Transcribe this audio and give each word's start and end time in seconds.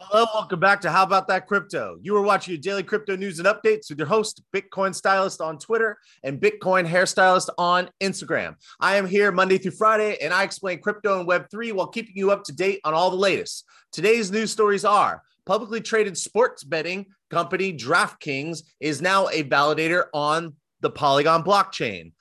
Hello, 0.00 0.26
welcome 0.32 0.60
back 0.60 0.80
to 0.82 0.92
How 0.92 1.02
About 1.02 1.26
That 1.26 1.48
Crypto. 1.48 1.98
You 2.00 2.16
are 2.16 2.22
watching 2.22 2.54
your 2.54 2.60
daily 2.60 2.84
crypto 2.84 3.16
news 3.16 3.40
and 3.40 3.48
updates 3.48 3.90
with 3.90 3.98
your 3.98 4.06
host, 4.06 4.40
Bitcoin 4.54 4.94
Stylist 4.94 5.40
on 5.40 5.58
Twitter 5.58 5.98
and 6.22 6.40
Bitcoin 6.40 6.88
Hairstylist 6.88 7.48
on 7.58 7.90
Instagram. 8.00 8.54
I 8.78 8.94
am 8.94 9.08
here 9.08 9.32
Monday 9.32 9.58
through 9.58 9.72
Friday 9.72 10.16
and 10.22 10.32
I 10.32 10.44
explain 10.44 10.80
crypto 10.80 11.18
and 11.18 11.28
Web3 11.28 11.72
while 11.72 11.88
keeping 11.88 12.14
you 12.14 12.30
up 12.30 12.44
to 12.44 12.52
date 12.52 12.80
on 12.84 12.94
all 12.94 13.10
the 13.10 13.16
latest. 13.16 13.64
Today's 13.90 14.30
news 14.30 14.52
stories 14.52 14.84
are 14.84 15.20
publicly 15.46 15.80
traded 15.80 16.16
sports 16.16 16.62
betting 16.62 17.06
company 17.28 17.76
DraftKings 17.76 18.62
is 18.78 19.02
now 19.02 19.26
a 19.28 19.42
validator 19.42 20.04
on 20.14 20.54
the 20.80 20.90
Polygon 20.90 21.42
blockchain. 21.42 22.12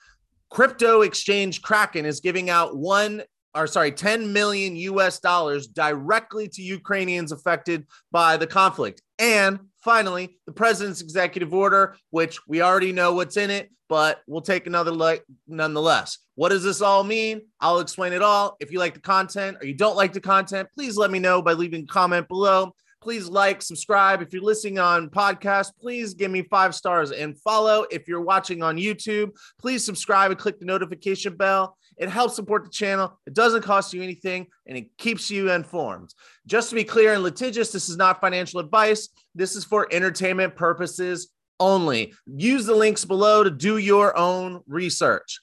Crypto 0.50 1.02
exchange 1.02 1.62
Kraken 1.62 2.08
is 2.08 2.22
giving 2.22 2.50
out 2.50 2.76
one 2.76 3.22
or 3.58 3.68
sorry, 3.68 3.92
10 3.92 4.32
million 4.32 4.76
US 4.76 5.20
dollars 5.20 5.68
directly 5.68 6.48
to 6.50 6.62
Ukrainians 6.62 7.32
affected 7.32 7.88
by 8.12 8.38
the 8.38 8.48
conflict. 8.48 9.02
And 9.20 9.60
finally, 9.84 10.38
the 10.46 10.52
president's 10.52 11.02
executive 11.02 11.54
order, 11.54 11.96
which 12.12 12.40
we 12.48 12.62
already 12.62 12.94
know 12.94 13.14
what's 13.14 13.38
in 13.38 13.50
it, 13.50 13.72
but 13.90 14.22
we'll 14.28 14.42
take 14.42 14.68
another 14.68 14.92
look 14.92 15.24
nonetheless. 15.48 16.20
What 16.36 16.50
does 16.50 16.64
this 16.64 16.82
all 16.82 17.04
mean? 17.04 17.42
I'll 17.60 17.80
explain 17.80 18.14
it 18.14 18.22
all. 18.22 18.58
If 18.60 18.72
you 18.72 18.80
like 18.80 18.94
the 18.94 19.00
content 19.00 19.58
or 19.60 19.66
you 19.66 19.74
don't 19.74 19.96
like 19.96 20.14
the 20.14 20.22
content, 20.22 20.70
please 20.76 20.98
let 20.98 21.10
me 21.10 21.20
know 21.20 21.42
by 21.42 21.54
leaving 21.54 21.84
a 21.84 21.88
comment 21.88 22.28
below. 22.28 22.76
Please 23.02 23.30
like, 23.30 23.62
subscribe. 23.62 24.22
If 24.22 24.34
you're 24.34 24.42
listening 24.42 24.80
on 24.80 25.10
podcast, 25.10 25.72
please 25.80 26.14
give 26.14 26.32
me 26.32 26.42
five 26.42 26.76
stars 26.76 27.12
and 27.12 27.40
follow. 27.40 27.86
If 27.92 28.08
you're 28.08 28.22
watching 28.22 28.64
on 28.64 28.76
YouTube, 28.76 29.32
please 29.60 29.86
subscribe 29.86 30.32
and 30.32 30.40
click 30.40 30.60
the 30.60 30.66
notification 30.66 31.38
bell. 31.38 31.78
It 31.98 32.10
helps 32.10 32.36
support 32.36 32.64
the 32.64 32.70
channel. 32.70 33.20
It 33.26 33.34
doesn't 33.34 33.64
cost 33.64 33.94
you 33.94 34.04
anything 34.04 34.48
and 34.68 34.78
it 34.78 34.98
keeps 34.98 35.32
you 35.32 35.52
informed. 35.52 36.14
Just 36.46 36.70
to 36.70 36.76
be 36.76 36.84
clear 36.84 37.14
and 37.14 37.24
litigious, 37.24 37.72
this 37.72 37.90
is 37.90 37.98
not 37.98 38.22
financial 38.22 38.60
advice. 38.60 39.10
This 39.34 39.56
is 39.56 39.64
for 39.64 39.88
entertainment 39.92 40.56
purposes 40.56 41.30
only. 41.60 42.14
Use 42.26 42.66
the 42.66 42.76
links 42.76 43.04
below 43.04 43.44
to 43.44 43.50
do 43.50 43.78
your 43.78 44.16
own 44.16 44.62
research. 44.68 45.40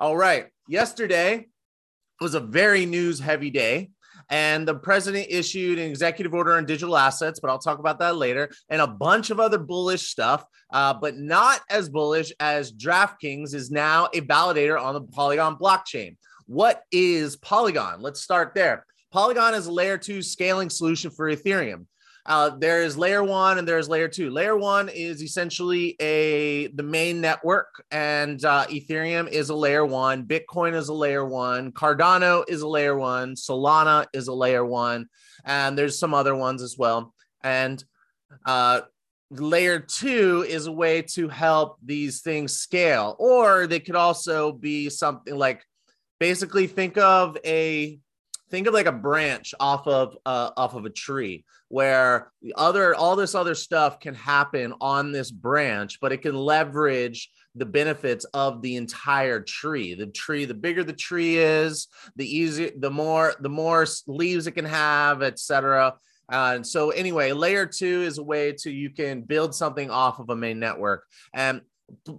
All 0.00 0.16
right. 0.16 0.46
Yesterday 0.68 1.46
was 2.20 2.34
a 2.34 2.40
very 2.40 2.86
news 2.86 3.20
heavy 3.20 3.50
day. 3.50 3.90
And 4.32 4.66
the 4.66 4.74
president 4.74 5.26
issued 5.28 5.78
an 5.78 5.90
executive 5.90 6.32
order 6.32 6.54
on 6.54 6.64
digital 6.64 6.96
assets, 6.96 7.38
but 7.38 7.50
I'll 7.50 7.58
talk 7.58 7.78
about 7.78 7.98
that 7.98 8.16
later, 8.16 8.50
and 8.70 8.80
a 8.80 8.86
bunch 8.86 9.28
of 9.28 9.38
other 9.38 9.58
bullish 9.58 10.08
stuff, 10.08 10.42
uh, 10.72 10.94
but 10.94 11.18
not 11.18 11.60
as 11.68 11.90
bullish 11.90 12.32
as 12.40 12.72
DraftKings 12.72 13.54
is 13.54 13.70
now 13.70 14.08
a 14.14 14.22
validator 14.22 14.80
on 14.80 14.94
the 14.94 15.02
Polygon 15.02 15.56
blockchain. 15.56 16.16
What 16.46 16.82
is 16.90 17.36
Polygon? 17.36 18.00
Let's 18.00 18.22
start 18.22 18.54
there. 18.54 18.86
Polygon 19.10 19.52
is 19.52 19.66
a 19.66 19.72
layer 19.72 19.98
two 19.98 20.22
scaling 20.22 20.70
solution 20.70 21.10
for 21.10 21.30
Ethereum. 21.30 21.84
Uh, 22.24 22.50
there 22.50 22.82
is 22.82 22.96
layer 22.96 23.24
one 23.24 23.58
and 23.58 23.66
there's 23.66 23.88
layer 23.88 24.06
two. 24.06 24.30
Layer 24.30 24.56
one 24.56 24.88
is 24.88 25.22
essentially 25.22 25.96
a 26.00 26.68
the 26.68 26.82
main 26.82 27.20
network, 27.20 27.84
and 27.90 28.44
uh, 28.44 28.64
Ethereum 28.66 29.28
is 29.28 29.50
a 29.50 29.54
layer 29.54 29.84
one. 29.84 30.24
Bitcoin 30.24 30.74
is 30.74 30.88
a 30.88 30.94
layer 30.94 31.24
one. 31.26 31.72
Cardano 31.72 32.44
is 32.48 32.62
a 32.62 32.68
layer 32.68 32.96
one. 32.96 33.34
Solana 33.34 34.06
is 34.12 34.28
a 34.28 34.32
layer 34.32 34.64
one, 34.64 35.08
and 35.44 35.76
there's 35.76 35.98
some 35.98 36.14
other 36.14 36.36
ones 36.36 36.62
as 36.62 36.78
well. 36.78 37.12
And 37.42 37.82
uh, 38.46 38.82
layer 39.30 39.80
two 39.80 40.44
is 40.48 40.66
a 40.66 40.72
way 40.72 41.02
to 41.02 41.28
help 41.28 41.78
these 41.84 42.20
things 42.20 42.52
scale, 42.56 43.16
or 43.18 43.66
they 43.66 43.80
could 43.80 43.96
also 43.96 44.52
be 44.52 44.90
something 44.90 45.36
like 45.36 45.64
basically 46.20 46.68
think 46.68 46.96
of 46.98 47.36
a 47.44 47.98
think 48.52 48.66
of 48.66 48.74
like 48.74 48.86
a 48.86 48.92
branch 48.92 49.54
off 49.58 49.86
of 49.88 50.14
uh, 50.26 50.50
off 50.58 50.74
of 50.74 50.84
a 50.84 50.90
tree 50.90 51.44
where 51.68 52.30
the 52.42 52.52
other 52.54 52.94
all 52.94 53.16
this 53.16 53.34
other 53.34 53.54
stuff 53.54 53.98
can 53.98 54.14
happen 54.14 54.74
on 54.78 55.10
this 55.10 55.30
branch 55.30 55.98
but 56.00 56.12
it 56.12 56.18
can 56.18 56.36
leverage 56.36 57.30
the 57.54 57.64
benefits 57.64 58.24
of 58.34 58.60
the 58.60 58.76
entire 58.76 59.40
tree. 59.40 59.94
The 59.94 60.06
tree 60.06 60.44
the 60.44 60.54
bigger 60.54 60.84
the 60.84 60.92
tree 60.92 61.38
is 61.38 61.88
the 62.16 62.26
easier 62.26 62.70
the 62.76 62.90
more 62.90 63.34
the 63.40 63.48
more 63.48 63.86
leaves 64.06 64.46
it 64.46 64.52
can 64.52 64.66
have 64.66 65.22
etc 65.22 65.94
uh, 66.30 66.52
and 66.54 66.66
so 66.66 66.90
anyway 66.90 67.32
layer 67.32 67.64
two 67.64 68.02
is 68.02 68.18
a 68.18 68.22
way 68.22 68.52
to 68.52 68.70
you 68.70 68.90
can 68.90 69.22
build 69.22 69.54
something 69.54 69.90
off 69.90 70.20
of 70.20 70.28
a 70.28 70.36
main 70.36 70.60
network. 70.60 71.04
And 71.32 71.62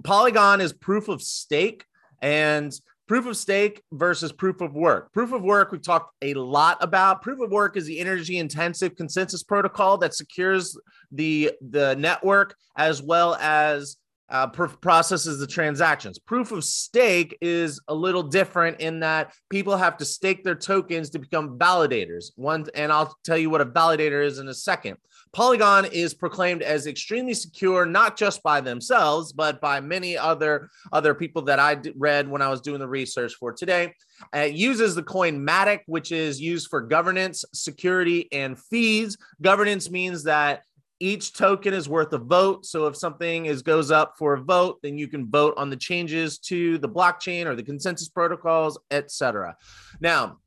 polygon 0.04 0.62
is 0.62 0.74
proof 0.74 1.10
of 1.10 1.22
stake 1.22 1.86
and 2.24 2.74
proof 3.08 3.26
of 3.26 3.36
stake 3.38 3.82
versus 3.92 4.32
proof 4.32 4.62
of 4.62 4.74
work. 4.74 5.12
Proof 5.14 5.34
of 5.34 5.44
work, 5.44 5.72
we've 5.72 5.82
talked 5.82 6.14
a 6.22 6.34
lot 6.34 6.78
about. 6.82 7.22
Proof 7.22 7.40
of 7.42 7.52
work 7.52 7.76
is 7.78 7.86
the 7.86 8.00
energy 8.00 8.38
intensive 8.38 8.96
consensus 8.96 9.44
protocol 9.44 9.98
that 9.98 10.14
secures 10.14 10.78
the, 11.12 11.52
the 11.62 11.96
network 11.96 12.56
as 12.78 13.02
well 13.02 13.36
as 13.36 13.98
uh, 14.34 14.48
processes 14.48 15.40
the 15.40 15.46
transactions. 15.46 16.18
Proof 16.18 16.52
of 16.52 16.64
stake 16.64 17.38
is 17.40 17.80
a 17.88 17.94
little 17.94 18.24
different 18.24 18.82
in 18.82 19.00
that 19.02 19.32
people 19.50 19.78
have 19.78 19.96
to 19.98 20.06
stake 20.06 20.44
their 20.44 20.56
tokens 20.56 21.12
to 21.12 21.20
become 21.20 21.60
validators. 21.60 22.32
One, 22.36 22.66
and 22.74 22.92
I'll 22.92 23.16
tell 23.24 23.38
you 23.38 23.52
what 23.52 23.62
a 23.62 23.66
validator 23.66 24.26
is 24.26 24.40
in 24.40 24.48
a 24.48 24.54
second. 24.54 24.98
Polygon 25.34 25.86
is 25.86 26.14
proclaimed 26.14 26.64
as 26.64 26.86
extremely 26.86 27.34
secure, 27.34 27.86
not 27.86 28.18
just 28.18 28.42
by 28.44 28.60
themselves, 28.60 29.34
but 29.34 29.62
by 29.62 29.80
many 29.80 30.18
other 30.18 30.70
other 30.92 31.14
people 31.14 31.44
that 31.44 31.60
I 31.60 31.78
read 31.96 32.28
when 32.28 32.42
I 32.42 32.50
was 32.50 32.62
doing 32.62 32.80
the 32.80 32.88
research 32.88 33.34
for 33.36 33.52
today. 33.52 33.94
Uh, 34.36 34.40
it 34.40 34.54
uses 34.54 34.94
the 34.96 35.04
coin 35.04 35.46
Matic, 35.46 35.82
which 35.88 36.12
is 36.12 36.40
used 36.40 36.70
for 36.70 36.82
governance, 36.82 37.46
security, 37.54 38.32
and 38.32 38.60
fees. 38.60 39.18
Governance 39.42 39.90
means 39.90 40.24
that 40.24 40.64
each 41.04 41.34
token 41.34 41.74
is 41.74 41.90
worth 41.90 42.14
a 42.14 42.18
vote. 42.18 42.66
So 42.66 42.88
if 42.88 42.96
something 42.96 43.46
is 43.46 43.62
goes 43.62 43.92
up 43.92 44.14
for 44.18 44.36
a 44.36 44.42
vote, 44.42 44.80
then 44.82 44.98
you 44.98 45.10
can 45.10 45.30
vote 45.30 45.54
on 45.58 45.70
the 45.70 45.76
changes 45.76 46.38
to 46.40 46.78
the 46.78 46.88
blockchain 46.88 47.46
or 47.46 47.56
the 47.56 47.64
consensus 47.64 48.08
protocols, 48.08 48.80
etc. 48.90 49.58
Now, 50.00 50.38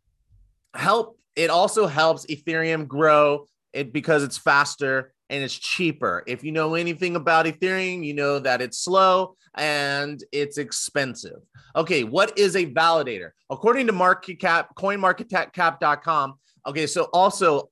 help 0.73 1.19
it 1.37 1.51
also 1.51 1.87
helps 1.87 2.25
Ethereum 2.25 2.89
grow 2.89 3.47
it 3.75 3.93
because 3.93 4.23
it's 4.23 4.39
faster 4.39 5.13
and 5.29 5.45
it's 5.45 5.55
cheaper. 5.55 6.25
If 6.27 6.43
you 6.43 6.53
know 6.53 6.75
anything 6.75 7.17
about 7.17 7.45
Ethereum, 7.45 8.03
you 8.03 8.15
know 8.15 8.39
that 8.39 8.63
it's 8.63 8.79
slow 8.79 9.37
and 9.57 10.25
it's 10.33 10.57
expensive. 10.57 11.43
Okay, 11.75 12.03
what 12.03 12.39
is 12.39 12.57
a 12.57 12.65
validator? 12.65 13.33
According 13.51 13.89
to 13.89 13.93
market 13.93 14.41
cap, 14.41 14.75
coinmarketcap.com. 14.75 16.35
Okay, 16.67 16.87
so 16.87 17.11
also 17.13 17.69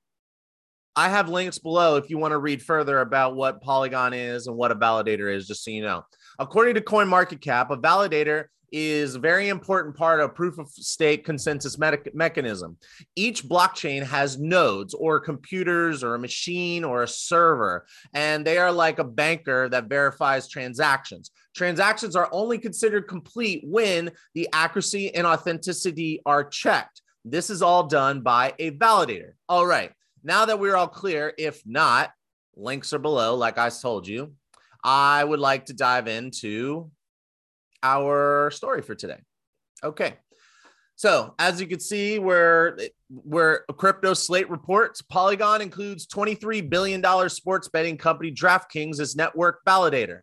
I 0.97 1.09
have 1.09 1.29
links 1.29 1.59
below 1.59 1.97
if 1.97 2.09
you 2.09 2.19
want 2.19 2.33
to 2.33 2.39
read 2.39 2.63
further 2.63 3.01
about 3.01 3.35
what 3.35 3.61
Polygon 3.61 4.15
is 4.15 4.47
and 4.47 4.57
what 4.57 4.71
a 4.71 4.77
validator 4.77 5.35
is, 5.35 5.49
just 5.49 5.65
so 5.65 5.73
you 5.73 5.83
know. 5.83 6.05
According 6.39 6.75
to 6.75 6.81
CoinMarketCap, 6.81 7.71
a 7.71 7.77
validator 7.77 8.47
is 8.71 9.15
a 9.15 9.21
very 9.21 9.49
important 9.49 9.97
part 9.97 10.21
of 10.21 10.35
proof 10.35 10.59
of 10.59 10.69
stake 10.69 11.25
consensus 11.25 11.79
me- 11.79 11.91
mechanism. 12.13 12.77
Each 13.15 13.45
blockchain 13.45 14.05
has 14.05 14.39
nodes 14.39 14.95
or 14.95 15.21
computers 15.21 16.03
or 16.03 16.15
a 16.15 16.19
machine 16.19 16.83
or 16.83 17.03
a 17.03 17.09
server, 17.09 17.87
and 18.13 18.45
they 18.45 18.59
are 18.59 18.73
like 18.73 18.99
a 18.99 19.05
banker 19.05 19.69
that 19.69 19.89
verifies 19.89 20.49
transactions. 20.49 21.31
Transactions 21.55 22.17
are 22.17 22.29
only 22.33 22.59
considered 22.59 23.09
complete 23.09 23.63
when 23.65 24.11
the 24.35 24.49
accuracy 24.53 25.15
and 25.15 25.27
authenticity 25.27 26.21
are 26.27 26.43
checked. 26.43 27.01
This 27.25 27.51
is 27.51 27.63
all 27.63 27.85
done 27.85 28.23
by 28.23 28.55
a 28.59 28.73
validator. 28.73 29.33
All 29.49 29.67
right. 29.67 29.93
Now 30.25 30.47
that 30.47 30.59
we're 30.59 30.75
all 30.75 30.89
clear, 30.89 31.35
if 31.37 31.63
not, 31.67 32.11
links 32.57 32.93
are 32.95 32.99
below, 32.99 33.35
like 33.35 33.59
I 33.59 33.69
told 33.69 34.09
you. 34.09 34.33
I 34.83 35.23
would 35.23 35.41
like 35.41 35.67
to 35.67 35.75
dive 35.75 36.09
into 36.09 36.91
our 37.83 38.51
story 38.51 38.83
for 38.83 38.95
today. 38.95 39.19
Okay. 39.83 40.15
So, 40.97 41.35
as 41.39 41.61
you 41.61 41.67
can 41.67 41.81
see, 41.81 42.19
where 42.19 42.79
where 43.09 43.65
crypto 43.77 44.15
slate 44.15 44.49
reports, 44.49 45.03
Polygon 45.03 45.61
includes 45.61 46.07
$23 46.07 46.71
billion 46.71 47.29
sports 47.29 47.69
betting 47.69 47.97
company 47.97 48.33
DraftKings 48.33 49.01
as 49.01 49.17
network 49.17 49.61
validator. 49.67 50.21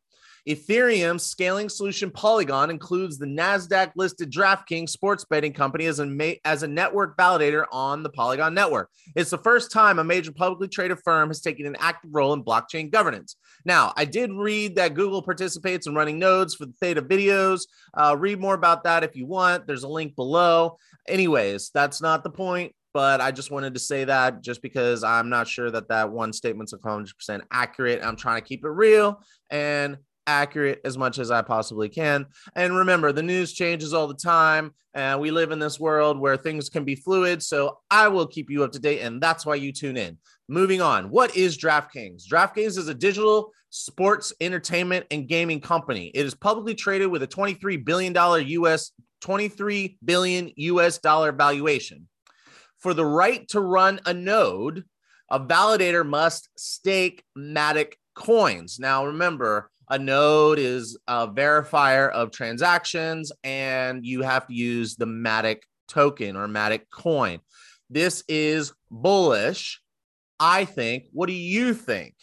Ethereum 0.48 1.20
scaling 1.20 1.70
solution 1.70 2.10
Polygon 2.10 2.72
includes 2.72 3.18
the 3.18 3.28
NASDAQ 3.28 3.92
listed 3.96 4.32
DraftKings 4.32 4.90
sports 4.90 5.24
betting 5.26 5.54
company 5.54 5.86
as 5.86 6.00
a, 6.00 6.06
ma- 6.06 6.34
as 6.46 6.64
a 6.64 6.68
network 6.68 7.16
validator 7.16 7.66
on 7.72 8.02
the 8.02 8.10
Polygon 8.10 8.54
network. 8.54 8.90
It's 9.16 9.30
the 9.30 9.38
first 9.38 9.72
time 9.72 10.00
a 10.00 10.04
major 10.04 10.32
publicly 10.32 10.68
traded 10.68 11.00
firm 11.04 11.30
has 11.30 11.42
taken 11.42 11.68
an 11.68 11.76
active 11.80 12.10
role 12.14 12.34
in 12.34 12.44
blockchain 12.44 12.92
governance. 12.92 13.36
Now, 13.66 13.94
I 13.96 14.06
did 14.06 14.32
read 14.32 14.76
that 14.76 14.96
Google 14.96 15.22
participates 15.22 15.86
in 15.86 15.94
running 15.94 16.18
nodes 16.18 16.56
for 16.56 16.66
the 16.66 16.74
Theta 16.74 17.02
videos. 17.02 17.68
Uh, 17.94 18.16
read 18.18 18.40
more 18.40 18.56
about 18.56 18.84
that 18.86 19.04
if 19.04 19.16
you 19.16 19.28
want. 19.28 19.68
There's 19.68 19.84
a 19.84 19.90
link 19.90 20.16
below. 20.16 20.78
Anyways, 21.08 21.70
that's 21.74 22.02
not 22.02 22.24
the 22.24 22.32
point 22.32 22.74
but 22.94 23.22
I 23.22 23.32
just 23.32 23.52
wanted 23.52 23.74
to 23.74 23.80
say 23.80 24.04
that 24.04 24.42
just 24.42 24.62
because 24.62 25.04
I'm 25.04 25.30
not 25.30 25.48
sure 25.48 25.72
that 25.72 25.88
that 25.88 26.12
one 26.12 26.34
statement's 26.34 26.74
100% 26.74 27.42
accurate. 27.50 28.04
I'm 28.04 28.18
trying 28.18 28.42
to 28.42 28.46
keep 28.48 28.66
it 28.66 28.70
real 28.70 29.22
and 29.50 29.98
accurate 30.28 30.82
as 30.86 30.98
much 30.98 31.20
as 31.20 31.32
I 31.32 31.42
possibly 31.42 31.90
can. 31.90 32.26
And 32.56 32.76
remember, 32.76 33.12
the 33.12 33.24
news 33.24 33.54
changes 33.54 33.94
all 33.94 34.08
the 34.08 34.14
time, 34.14 34.74
and 34.94 35.20
we 35.20 35.32
live 35.32 35.52
in 35.52 35.60
this 35.60 35.80
world 35.80 36.20
where 36.20 36.38
things 36.38 36.70
can 36.70 36.84
be 36.84 36.96
fluid. 36.96 37.42
So 37.44 37.80
I 37.90 38.08
will 38.08 38.28
keep 38.28 38.50
you 38.50 38.64
up 38.64 38.72
to 38.74 38.80
date, 38.80 39.02
and 39.02 39.22
that's 39.22 39.46
why 39.46 39.56
you 39.56 39.72
tune 39.72 39.98
in. 39.98 40.18
Moving 40.48 40.82
on, 40.82 41.10
what 41.10 41.36
is 41.36 41.58
DraftKings? 41.58 42.24
DraftKings 42.28 42.78
is 42.78 42.88
a 42.88 42.94
digital 42.94 43.52
sports 43.70 44.34
entertainment 44.42 45.06
and 45.12 45.28
gaming 45.28 45.62
company. 45.62 46.12
It 46.14 46.26
is 46.26 46.36
publicly 46.36 46.76
traded 46.76 47.08
with 47.08 47.24
a 47.24 47.28
23 47.28 47.78
billion 47.78 48.14
dollar 48.14 48.40
US 48.40 48.92
23 49.22 49.98
billion 50.04 50.52
US 50.56 50.98
dollar 50.98 51.32
valuation. 51.32 52.08
For 52.80 52.94
the 52.94 53.06
right 53.06 53.48
to 53.50 53.62
run 53.62 54.00
a 54.06 54.14
node, 54.14 54.84
a 55.30 55.40
validator 55.40 56.06
must 56.06 56.50
stake 56.58 57.24
Matic 57.38 57.94
coins. 58.16 58.80
Now, 58.80 59.06
remember, 59.06 59.71
a 59.92 60.00
node 60.00 60.58
is 60.58 60.98
a 61.06 61.28
verifier 61.28 62.10
of 62.10 62.32
transactions, 62.32 63.30
and 63.44 64.06
you 64.06 64.22
have 64.22 64.48
to 64.48 64.54
use 64.54 64.96
the 64.96 65.06
Matic 65.06 65.64
token 65.90 66.38
or 66.38 66.48
Matic 66.48 66.84
coin. 66.90 67.42
This 67.90 68.24
is 68.30 68.72
bullish, 68.90 69.82
I 70.40 70.64
think. 70.64 71.04
What 71.12 71.28
do 71.28 71.34
you 71.34 71.74
think? 71.74 72.16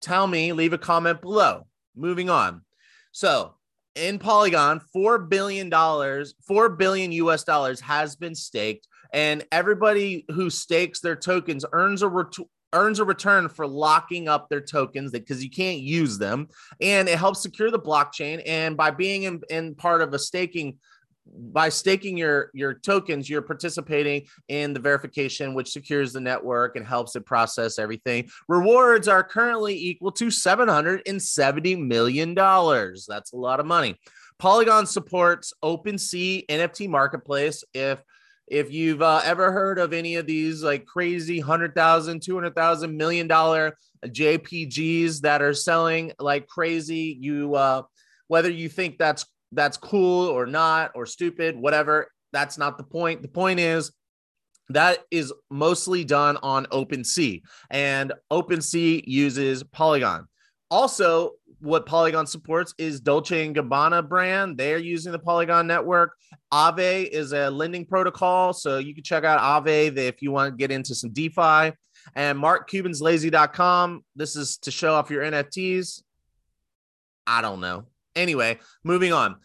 Tell 0.00 0.28
me, 0.28 0.52
leave 0.52 0.72
a 0.72 0.78
comment 0.78 1.20
below. 1.20 1.66
Moving 1.96 2.30
on. 2.30 2.62
So, 3.10 3.56
in 3.96 4.20
Polygon, 4.20 4.80
$4 4.94 5.28
billion, 5.28 5.72
4 5.72 6.68
billion 6.68 7.10
US 7.10 7.42
dollars 7.42 7.80
has 7.80 8.14
been 8.14 8.36
staked, 8.36 8.86
and 9.12 9.44
everybody 9.50 10.24
who 10.28 10.50
stakes 10.50 11.00
their 11.00 11.16
tokens 11.16 11.64
earns 11.72 12.02
a 12.02 12.08
ret- 12.08 12.36
earns 12.72 12.98
a 12.98 13.04
return 13.04 13.48
for 13.48 13.66
locking 13.66 14.28
up 14.28 14.48
their 14.48 14.60
tokens 14.60 15.12
because 15.12 15.42
you 15.42 15.50
can't 15.50 15.80
use 15.80 16.18
them. 16.18 16.48
And 16.80 17.08
it 17.08 17.18
helps 17.18 17.42
secure 17.42 17.70
the 17.70 17.78
blockchain. 17.78 18.42
And 18.46 18.76
by 18.76 18.90
being 18.90 19.24
in, 19.24 19.42
in 19.50 19.74
part 19.74 20.02
of 20.02 20.12
a 20.14 20.18
staking 20.18 20.78
by 21.30 21.68
staking 21.68 22.16
your 22.16 22.50
your 22.54 22.74
tokens 22.74 23.28
you're 23.28 23.42
participating 23.42 24.26
in 24.48 24.72
the 24.72 24.80
verification 24.80 25.54
which 25.54 25.70
secures 25.70 26.12
the 26.12 26.20
network 26.20 26.76
and 26.76 26.86
helps 26.86 27.16
it 27.16 27.26
process 27.26 27.78
everything. 27.78 28.28
Rewards 28.48 29.08
are 29.08 29.22
currently 29.22 29.74
equal 29.74 30.12
to 30.12 30.30
770 30.30 31.76
million 31.76 32.34
dollars. 32.34 33.06
That's 33.06 33.32
a 33.32 33.36
lot 33.36 33.60
of 33.60 33.66
money. 33.66 33.98
Polygon 34.38 34.86
supports 34.86 35.52
OpenSea 35.62 36.46
nft 36.46 36.88
marketplace. 36.88 37.64
If 37.74 38.02
if 38.50 38.72
you've 38.72 39.02
uh, 39.02 39.20
ever 39.24 39.52
heard 39.52 39.78
of 39.78 39.92
any 39.92 40.16
of 40.16 40.26
these 40.26 40.62
like 40.62 40.86
crazy 40.86 41.40
hundred 41.40 41.74
thousand, 41.74 42.22
two 42.22 42.34
hundred 42.34 42.54
thousand, 42.54 42.96
million 42.96 43.26
dollar 43.26 43.76
JPGs 44.04 45.20
that 45.22 45.42
are 45.42 45.54
selling 45.54 46.12
like 46.18 46.46
crazy, 46.46 47.16
you 47.20 47.54
uh, 47.54 47.82
whether 48.28 48.50
you 48.50 48.68
think 48.68 48.98
that's 48.98 49.26
that's 49.52 49.76
cool 49.76 50.28
or 50.28 50.46
not 50.46 50.92
or 50.94 51.06
stupid, 51.06 51.56
whatever, 51.56 52.10
that's 52.32 52.58
not 52.58 52.78
the 52.78 52.84
point. 52.84 53.22
The 53.22 53.28
point 53.28 53.60
is 53.60 53.92
that 54.70 54.98
is 55.10 55.32
mostly 55.50 56.04
done 56.04 56.38
on 56.42 56.66
OpenSea, 56.66 57.42
and 57.70 58.12
OpenSea 58.30 59.02
uses 59.06 59.62
Polygon. 59.62 60.26
Also, 60.70 61.32
what 61.60 61.86
Polygon 61.86 62.26
supports 62.26 62.74
is 62.78 63.00
Dolce 63.00 63.46
and 63.46 63.54
Gabbana 63.54 64.06
brand. 64.08 64.56
They're 64.56 64.78
using 64.78 65.12
the 65.12 65.18
Polygon 65.18 65.66
network. 65.66 66.16
Aave 66.52 67.08
is 67.08 67.32
a 67.32 67.50
lending 67.50 67.84
protocol, 67.84 68.52
so 68.52 68.78
you 68.78 68.94
can 68.94 69.02
check 69.02 69.24
out 69.24 69.40
Aave 69.40 69.96
if 69.96 70.22
you 70.22 70.30
want 70.30 70.52
to 70.52 70.56
get 70.56 70.70
into 70.70 70.94
some 70.94 71.10
DeFi. 71.10 71.72
And 72.14 72.38
MarkCuban'sLazy.com. 72.38 74.04
This 74.16 74.36
is 74.36 74.58
to 74.58 74.70
show 74.70 74.94
off 74.94 75.10
your 75.10 75.22
NFTs. 75.22 76.02
I 77.26 77.42
don't 77.42 77.60
know. 77.60 77.84
Anyway, 78.16 78.58
moving 78.84 79.12
on. 79.12 79.36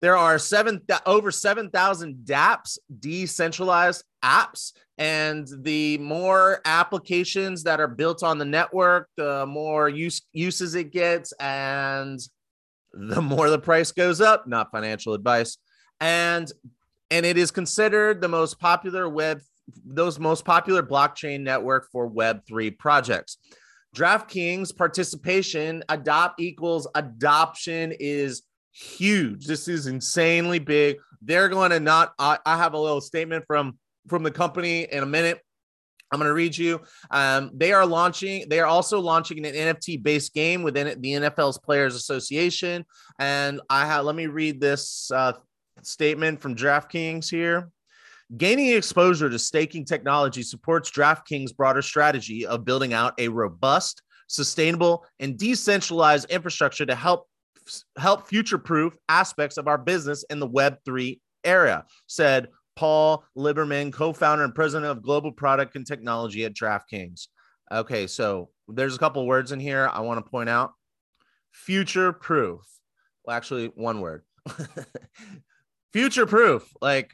There 0.00 0.16
are 0.16 0.38
seven 0.38 0.80
over 1.06 1.32
7,000 1.32 2.18
dApps, 2.24 2.78
decentralized 3.00 4.04
apps, 4.24 4.72
and 4.96 5.48
the 5.62 5.98
more 5.98 6.60
applications 6.64 7.64
that 7.64 7.80
are 7.80 7.88
built 7.88 8.22
on 8.22 8.38
the 8.38 8.44
network, 8.44 9.08
the 9.16 9.44
more 9.46 9.88
use 9.88 10.22
uses 10.32 10.76
it 10.76 10.92
gets, 10.92 11.32
and 11.40 12.20
the 12.92 13.20
more 13.20 13.50
the 13.50 13.58
price 13.58 13.90
goes 13.90 14.20
up. 14.20 14.46
Not 14.46 14.70
financial 14.70 15.14
advice, 15.14 15.58
and 16.00 16.50
and 17.10 17.26
it 17.26 17.36
is 17.36 17.50
considered 17.50 18.20
the 18.20 18.28
most 18.28 18.60
popular 18.60 19.08
web, 19.08 19.40
those 19.84 20.20
most 20.20 20.44
popular 20.44 20.82
blockchain 20.82 21.40
network 21.40 21.88
for 21.90 22.06
Web 22.06 22.42
three 22.46 22.70
projects. 22.70 23.38
DraftKings 23.96 24.76
participation 24.76 25.82
adopt 25.88 26.40
equals 26.40 26.86
adoption 26.94 27.92
is 27.98 28.42
huge. 28.78 29.46
This 29.46 29.68
is 29.68 29.86
insanely 29.86 30.58
big. 30.58 30.98
They're 31.20 31.48
going 31.48 31.70
to 31.70 31.80
not. 31.80 32.12
I, 32.18 32.38
I 32.46 32.56
have 32.56 32.74
a 32.74 32.78
little 32.78 33.00
statement 33.00 33.44
from 33.46 33.78
from 34.08 34.22
the 34.22 34.30
company 34.30 34.86
in 34.90 35.02
a 35.02 35.06
minute. 35.06 35.40
I'm 36.10 36.18
going 36.18 36.28
to 36.28 36.34
read 36.34 36.56
you. 36.56 36.80
Um, 37.10 37.50
they 37.52 37.72
are 37.72 37.84
launching. 37.84 38.48
They 38.48 38.60
are 38.60 38.66
also 38.66 38.98
launching 38.98 39.44
an 39.44 39.54
NFT 39.54 40.02
based 40.02 40.32
game 40.32 40.62
within 40.62 41.00
the 41.00 41.12
NFL's 41.12 41.58
Players 41.58 41.94
Association. 41.94 42.86
And 43.18 43.60
I 43.68 43.84
have. 43.84 44.04
Let 44.04 44.14
me 44.14 44.26
read 44.26 44.60
this 44.60 45.10
uh, 45.10 45.32
statement 45.82 46.40
from 46.40 46.54
DraftKings 46.54 47.28
here. 47.28 47.70
Gaining 48.36 48.68
exposure 48.74 49.30
to 49.30 49.38
staking 49.38 49.86
technology 49.86 50.42
supports 50.42 50.90
DraftKings' 50.90 51.56
broader 51.56 51.82
strategy 51.82 52.46
of 52.46 52.64
building 52.64 52.92
out 52.92 53.14
a 53.18 53.28
robust, 53.28 54.02
sustainable, 54.28 55.06
and 55.18 55.38
decentralized 55.38 56.30
infrastructure 56.30 56.84
to 56.84 56.94
help 56.94 57.26
help 57.98 58.28
future 58.28 58.58
proof 58.58 58.96
aspects 59.08 59.56
of 59.56 59.68
our 59.68 59.78
business 59.78 60.24
in 60.30 60.40
the 60.40 60.48
Web3 60.48 61.20
era, 61.44 61.84
said 62.06 62.48
Paul 62.76 63.24
Liberman, 63.36 63.92
co 63.92 64.12
founder 64.12 64.44
and 64.44 64.54
president 64.54 64.90
of 64.90 65.02
global 65.02 65.32
product 65.32 65.76
and 65.76 65.86
technology 65.86 66.44
at 66.44 66.54
DraftKings. 66.54 67.28
Okay, 67.72 68.06
so 68.06 68.50
there's 68.68 68.94
a 68.94 68.98
couple 68.98 69.26
words 69.26 69.52
in 69.52 69.60
here 69.60 69.90
I 69.92 70.00
want 70.00 70.24
to 70.24 70.30
point 70.30 70.48
out. 70.48 70.72
Future 71.52 72.12
proof. 72.12 72.60
Well, 73.24 73.36
actually, 73.36 73.66
one 73.74 74.00
word. 74.00 74.22
future 75.92 76.26
proof. 76.26 76.70
Like 76.80 77.12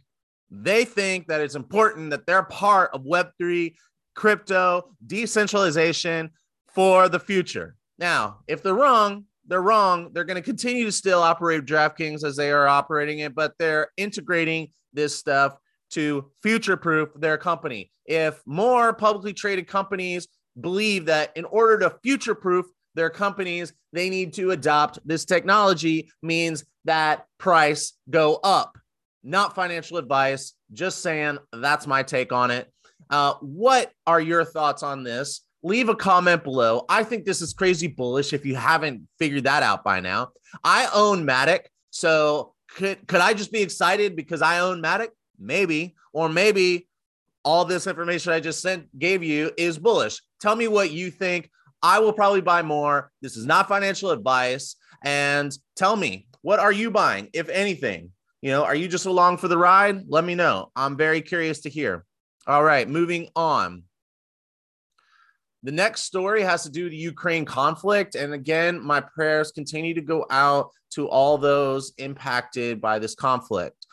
they 0.50 0.84
think 0.84 1.28
that 1.28 1.40
it's 1.40 1.54
important 1.54 2.10
that 2.10 2.26
they're 2.26 2.42
part 2.42 2.90
of 2.92 3.04
Web3, 3.04 3.74
crypto, 4.14 4.94
decentralization 5.04 6.30
for 6.74 7.08
the 7.08 7.20
future. 7.20 7.76
Now, 7.98 8.40
if 8.48 8.62
they're 8.62 8.74
wrong, 8.74 9.24
they're 9.46 9.62
wrong. 9.62 10.10
They're 10.12 10.24
going 10.24 10.36
to 10.36 10.42
continue 10.42 10.84
to 10.84 10.92
still 10.92 11.22
operate 11.22 11.64
DraftKings 11.64 12.24
as 12.24 12.36
they 12.36 12.50
are 12.50 12.66
operating 12.66 13.20
it, 13.20 13.34
but 13.34 13.54
they're 13.58 13.88
integrating 13.96 14.68
this 14.92 15.14
stuff 15.16 15.56
to 15.90 16.30
future 16.42 16.76
proof 16.76 17.10
their 17.14 17.38
company. 17.38 17.90
If 18.06 18.42
more 18.46 18.92
publicly 18.92 19.32
traded 19.32 19.66
companies 19.66 20.28
believe 20.60 21.06
that 21.06 21.32
in 21.36 21.44
order 21.44 21.78
to 21.80 21.98
future 22.02 22.34
proof 22.34 22.66
their 22.94 23.10
companies, 23.10 23.72
they 23.92 24.08
need 24.08 24.32
to 24.34 24.52
adopt 24.52 24.98
this 25.04 25.24
technology, 25.24 26.08
means 26.22 26.64
that 26.84 27.26
price 27.38 27.94
go 28.08 28.36
up. 28.36 28.78
Not 29.22 29.54
financial 29.54 29.96
advice, 29.96 30.52
just 30.72 31.00
saying 31.00 31.38
that's 31.52 31.86
my 31.86 32.02
take 32.02 32.32
on 32.32 32.50
it. 32.50 32.70
Uh, 33.10 33.34
what 33.40 33.90
are 34.06 34.20
your 34.20 34.44
thoughts 34.44 34.82
on 34.82 35.02
this? 35.02 35.42
Leave 35.64 35.88
a 35.88 35.96
comment 35.96 36.44
below. 36.44 36.84
I 36.88 37.02
think 37.02 37.24
this 37.24 37.40
is 37.40 37.54
crazy 37.54 37.88
bullish 37.88 38.32
if 38.32 38.44
you 38.44 38.54
haven't 38.54 39.08
figured 39.18 39.44
that 39.44 39.62
out 39.62 39.82
by 39.82 39.98
now. 39.98 40.28
I 40.62 40.88
own 40.94 41.26
Matic. 41.26 41.62
So 41.90 42.54
could, 42.68 43.06
could 43.08 43.20
I 43.20 43.32
just 43.32 43.50
be 43.50 43.62
excited 43.62 44.14
because 44.14 44.42
I 44.42 44.60
own 44.60 44.82
Matic? 44.82 45.08
Maybe. 45.38 45.96
Or 46.12 46.28
maybe 46.28 46.86
all 47.44 47.64
this 47.64 47.86
information 47.86 48.32
I 48.32 48.40
just 48.40 48.60
sent 48.60 48.96
gave 48.98 49.22
you 49.22 49.50
is 49.56 49.78
bullish. 49.78 50.20
Tell 50.40 50.54
me 50.54 50.68
what 50.68 50.92
you 50.92 51.10
think. 51.10 51.50
I 51.82 51.98
will 51.98 52.12
probably 52.12 52.42
buy 52.42 52.62
more. 52.62 53.10
This 53.22 53.36
is 53.36 53.46
not 53.46 53.68
financial 53.68 54.10
advice. 54.10 54.76
And 55.02 55.56
tell 55.76 55.96
me, 55.96 56.26
what 56.42 56.60
are 56.60 56.72
you 56.72 56.90
buying, 56.90 57.30
if 57.32 57.48
anything? 57.48 58.10
You 58.42 58.50
know, 58.50 58.64
are 58.64 58.74
you 58.74 58.86
just 58.86 59.06
along 59.06 59.38
for 59.38 59.48
the 59.48 59.56
ride? 59.56 60.04
Let 60.08 60.24
me 60.24 60.34
know. 60.34 60.70
I'm 60.76 60.96
very 60.96 61.22
curious 61.22 61.60
to 61.62 61.70
hear. 61.70 62.04
All 62.46 62.62
right, 62.62 62.86
moving 62.86 63.28
on. 63.34 63.84
The 65.64 65.72
next 65.72 66.02
story 66.02 66.42
has 66.42 66.62
to 66.64 66.70
do 66.70 66.84
with 66.84 66.92
the 66.92 66.98
Ukraine 66.98 67.46
conflict. 67.46 68.16
And 68.16 68.34
again, 68.34 68.84
my 68.84 69.00
prayers 69.00 69.50
continue 69.50 69.94
to 69.94 70.02
go 70.02 70.26
out 70.28 70.68
to 70.90 71.08
all 71.08 71.38
those 71.38 71.94
impacted 71.96 72.82
by 72.82 72.98
this 72.98 73.14
conflict. 73.14 73.83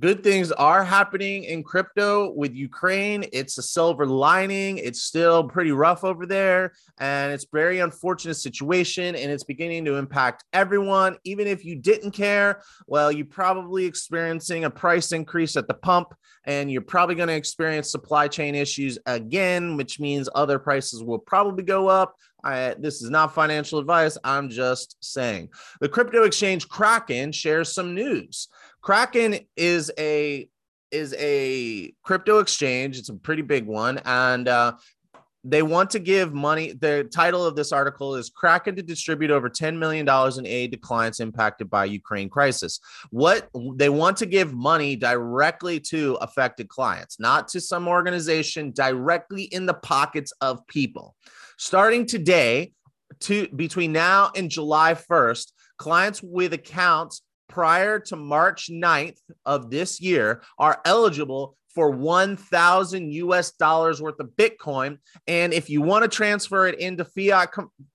Good 0.00 0.24
things 0.24 0.50
are 0.52 0.82
happening 0.82 1.44
in 1.44 1.62
crypto 1.62 2.32
with 2.32 2.54
Ukraine. 2.54 3.26
It's 3.34 3.58
a 3.58 3.62
silver 3.62 4.06
lining. 4.06 4.78
It's 4.78 5.02
still 5.02 5.44
pretty 5.44 5.72
rough 5.72 6.04
over 6.04 6.24
there, 6.24 6.72
and 6.98 7.32
it's 7.32 7.46
very 7.52 7.80
unfortunate 7.80 8.34
situation, 8.34 9.14
and 9.14 9.30
it's 9.30 9.44
beginning 9.44 9.84
to 9.84 9.96
impact 9.96 10.44
everyone. 10.54 11.18
Even 11.24 11.46
if 11.46 11.66
you 11.66 11.76
didn't 11.76 12.12
care, 12.12 12.62
well, 12.86 13.12
you're 13.12 13.26
probably 13.26 13.84
experiencing 13.84 14.64
a 14.64 14.70
price 14.70 15.12
increase 15.12 15.54
at 15.56 15.68
the 15.68 15.74
pump, 15.74 16.14
and 16.44 16.72
you're 16.72 16.80
probably 16.80 17.14
going 17.14 17.28
to 17.28 17.34
experience 17.34 17.90
supply 17.90 18.26
chain 18.26 18.54
issues 18.54 18.98
again, 19.04 19.76
which 19.76 20.00
means 20.00 20.30
other 20.34 20.58
prices 20.58 21.04
will 21.04 21.18
probably 21.18 21.62
go 21.62 21.88
up. 21.88 22.16
I, 22.42 22.74
this 22.78 23.02
is 23.02 23.10
not 23.10 23.34
financial 23.34 23.78
advice. 23.78 24.16
I'm 24.24 24.48
just 24.48 24.96
saying. 25.00 25.50
The 25.82 25.90
crypto 25.90 26.22
exchange 26.22 26.68
Kraken 26.68 27.32
shares 27.32 27.74
some 27.74 27.94
news. 27.94 28.48
Kraken 28.82 29.38
is 29.56 29.90
a 29.98 30.48
is 30.90 31.14
a 31.18 31.92
crypto 32.02 32.38
exchange. 32.38 32.98
It's 32.98 33.10
a 33.10 33.14
pretty 33.14 33.42
big 33.42 33.66
one, 33.66 34.00
and 34.04 34.48
uh, 34.48 34.72
they 35.44 35.62
want 35.62 35.90
to 35.90 35.98
give 35.98 36.34
money. 36.34 36.72
The 36.72 37.08
title 37.12 37.46
of 37.46 37.56
this 37.56 37.72
article 37.72 38.16
is 38.16 38.28
Kraken 38.28 38.76
to 38.76 38.82
distribute 38.82 39.30
over 39.30 39.48
$10 39.48 39.78
million 39.78 40.06
in 40.38 40.46
aid 40.46 40.72
to 40.72 40.78
clients 40.78 41.20
impacted 41.20 41.70
by 41.70 41.86
Ukraine 41.86 42.28
crisis. 42.28 42.80
What 43.10 43.48
they 43.76 43.88
want 43.88 44.16
to 44.18 44.26
give 44.26 44.52
money 44.52 44.96
directly 44.96 45.80
to 45.80 46.14
affected 46.20 46.68
clients, 46.68 47.18
not 47.20 47.48
to 47.48 47.60
some 47.60 47.88
organization, 47.88 48.72
directly 48.72 49.44
in 49.44 49.66
the 49.66 49.74
pockets 49.74 50.32
of 50.40 50.66
people. 50.66 51.14
Starting 51.56 52.06
today, 52.06 52.72
to 53.20 53.48
between 53.48 53.92
now 53.92 54.30
and 54.36 54.50
July 54.50 54.94
1st, 54.94 55.52
clients 55.78 56.22
with 56.22 56.52
accounts 56.52 57.22
prior 57.50 57.98
to 57.98 58.16
March 58.16 58.70
9th 58.70 59.18
of 59.44 59.70
this 59.70 60.00
year 60.00 60.42
are 60.58 60.80
eligible 60.84 61.56
for 61.74 61.90
1000 61.90 63.12
US 63.12 63.52
dollars 63.52 64.00
worth 64.00 64.18
of 64.20 64.30
Bitcoin. 64.30 64.98
And 65.26 65.52
if 65.52 65.68
you 65.68 65.82
want 65.82 66.02
to 66.02 66.08
transfer 66.08 66.66
it 66.66 66.78
into 66.78 67.04
fiat 67.04 67.52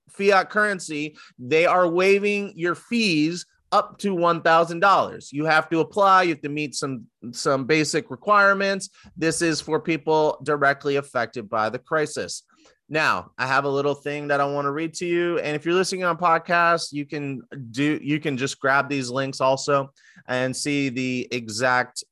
fiat 0.09 0.49
currency 0.49 1.17
they 1.37 1.65
are 1.65 1.89
waiving 1.89 2.53
your 2.55 2.73
fees 2.73 3.45
up 3.73 3.97
to 3.97 4.15
$1000 4.15 5.33
you 5.33 5.43
have 5.43 5.69
to 5.69 5.81
apply 5.81 6.23
you 6.23 6.29
have 6.29 6.41
to 6.41 6.47
meet 6.47 6.73
some 6.73 7.05
some 7.31 7.65
basic 7.65 8.09
requirements. 8.09 8.89
This 9.17 9.41
is 9.41 9.59
for 9.59 9.79
people 9.79 10.37
directly 10.43 10.95
affected 10.95 11.49
by 11.49 11.69
the 11.69 11.79
crisis 11.79 12.43
now, 12.87 13.31
I 13.37 13.47
have 13.47 13.65
a 13.65 13.69
little 13.69 13.95
thing 13.95 14.27
that 14.27 14.39
I 14.39 14.45
want 14.45 14.65
to 14.65 14.71
read 14.71 14.93
to 14.95 15.05
you. 15.05 15.39
And 15.39 15.55
if 15.55 15.65
you're 15.65 15.73
listening 15.73 16.03
on 16.03 16.17
podcast, 16.17 16.93
you 16.93 17.05
can 17.05 17.41
do 17.71 17.99
you 18.01 18.19
can 18.19 18.37
just 18.37 18.59
grab 18.59 18.89
these 18.89 19.09
links 19.09 19.41
also 19.41 19.91
and 20.27 20.55
see 20.55 20.89
the 20.89 21.27
exact 21.31 22.03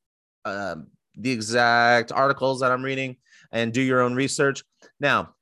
uh, 0.44 0.76
the 1.16 1.30
exact 1.30 2.10
articles 2.10 2.60
that 2.60 2.72
I'm 2.72 2.82
reading 2.82 3.16
and 3.52 3.72
do 3.72 3.80
your 3.80 4.00
own 4.00 4.14
research. 4.14 4.64
Now, 4.98 5.34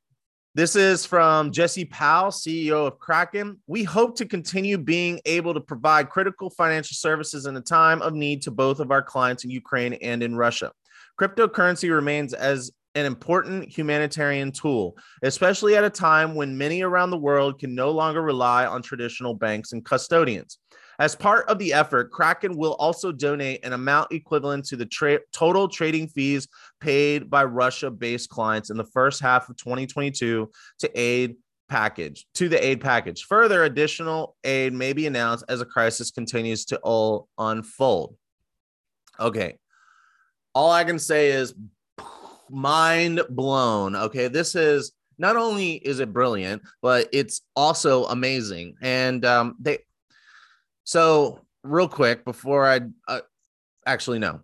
this 0.54 0.76
is 0.76 1.06
from 1.06 1.50
Jesse 1.50 1.86
Powell, 1.86 2.30
CEO 2.30 2.86
of 2.86 2.98
Kraken. 2.98 3.58
We 3.66 3.84
hope 3.84 4.16
to 4.16 4.26
continue 4.26 4.76
being 4.76 5.18
able 5.24 5.54
to 5.54 5.60
provide 5.60 6.10
critical 6.10 6.50
financial 6.50 6.94
services 6.94 7.46
in 7.46 7.56
a 7.56 7.60
time 7.62 8.02
of 8.02 8.12
need 8.12 8.42
to 8.42 8.50
both 8.50 8.80
of 8.80 8.90
our 8.90 9.02
clients 9.02 9.44
in 9.44 9.50
Ukraine 9.50 9.94
and 9.94 10.22
in 10.22 10.36
Russia. 10.36 10.72
Cryptocurrency 11.18 11.90
remains 11.90 12.34
as 12.34 12.70
an 12.94 13.06
important 13.06 13.68
humanitarian 13.68 14.52
tool, 14.52 14.96
especially 15.22 15.76
at 15.76 15.84
a 15.84 15.90
time 15.90 16.34
when 16.34 16.58
many 16.58 16.82
around 16.82 17.10
the 17.10 17.18
world 17.18 17.58
can 17.58 17.74
no 17.74 17.90
longer 17.90 18.22
rely 18.22 18.66
on 18.66 18.82
traditional 18.82 19.34
banks 19.34 19.72
and 19.72 19.84
custodians. 19.84 20.58
As 20.98 21.16
part 21.16 21.48
of 21.48 21.58
the 21.58 21.72
effort, 21.72 22.10
Kraken 22.10 22.56
will 22.56 22.74
also 22.74 23.10
donate 23.10 23.64
an 23.64 23.72
amount 23.72 24.12
equivalent 24.12 24.66
to 24.66 24.76
the 24.76 24.86
tra- 24.86 25.20
total 25.32 25.66
trading 25.66 26.06
fees 26.06 26.46
paid 26.80 27.30
by 27.30 27.44
Russia 27.44 27.90
based 27.90 28.28
clients 28.28 28.70
in 28.70 28.76
the 28.76 28.84
first 28.84 29.20
half 29.20 29.48
of 29.48 29.56
2022 29.56 30.50
to 30.80 31.00
aid 31.00 31.36
package 31.68 32.26
to 32.34 32.50
the 32.50 32.62
aid 32.62 32.82
package. 32.82 33.24
Further 33.24 33.64
additional 33.64 34.36
aid 34.44 34.74
may 34.74 34.92
be 34.92 35.06
announced 35.06 35.44
as 35.48 35.62
a 35.62 35.64
crisis 35.64 36.10
continues 36.10 36.66
to 36.66 36.78
all 36.80 37.28
unfold. 37.38 38.14
Okay. 39.18 39.58
All 40.54 40.70
I 40.70 40.84
can 40.84 40.98
say 40.98 41.30
is 41.30 41.54
mind 42.52 43.20
blown. 43.30 43.96
Okay, 43.96 44.28
this 44.28 44.54
is 44.54 44.92
not 45.18 45.36
only 45.36 45.74
is 45.74 46.00
it 46.00 46.12
brilliant, 46.12 46.62
but 46.80 47.08
it's 47.12 47.42
also 47.56 48.04
amazing. 48.04 48.76
And 48.82 49.24
um, 49.24 49.56
they, 49.58 49.78
so 50.84 51.40
real 51.62 51.88
quick 51.88 52.24
before 52.24 52.66
I 52.66 52.80
uh, 53.08 53.20
actually 53.86 54.18
know, 54.18 54.40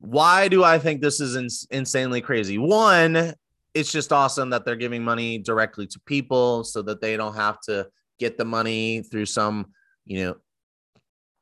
why 0.00 0.48
do 0.48 0.62
I 0.62 0.78
think 0.78 1.00
this 1.00 1.20
is 1.20 1.36
ins- 1.36 1.66
insanely 1.70 2.20
crazy? 2.20 2.58
One, 2.58 3.34
it's 3.74 3.92
just 3.92 4.12
awesome 4.12 4.50
that 4.50 4.64
they're 4.64 4.76
giving 4.76 5.02
money 5.02 5.38
directly 5.38 5.86
to 5.88 6.00
people 6.00 6.64
so 6.64 6.82
that 6.82 7.00
they 7.00 7.16
don't 7.16 7.34
have 7.34 7.60
to 7.62 7.88
get 8.18 8.36
the 8.38 8.44
money 8.44 9.02
through 9.02 9.26
some, 9.26 9.72
you 10.04 10.24
know, 10.24 10.36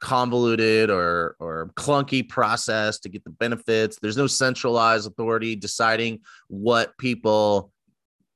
convoluted 0.06 0.88
or 0.88 1.34
or 1.40 1.72
clunky 1.74 2.26
process 2.26 3.00
to 3.00 3.08
get 3.08 3.24
the 3.24 3.30
benefits. 3.30 3.98
There's 4.00 4.16
no 4.16 4.28
centralized 4.28 5.08
authority 5.08 5.56
deciding 5.56 6.20
what 6.46 6.96
people 6.96 7.72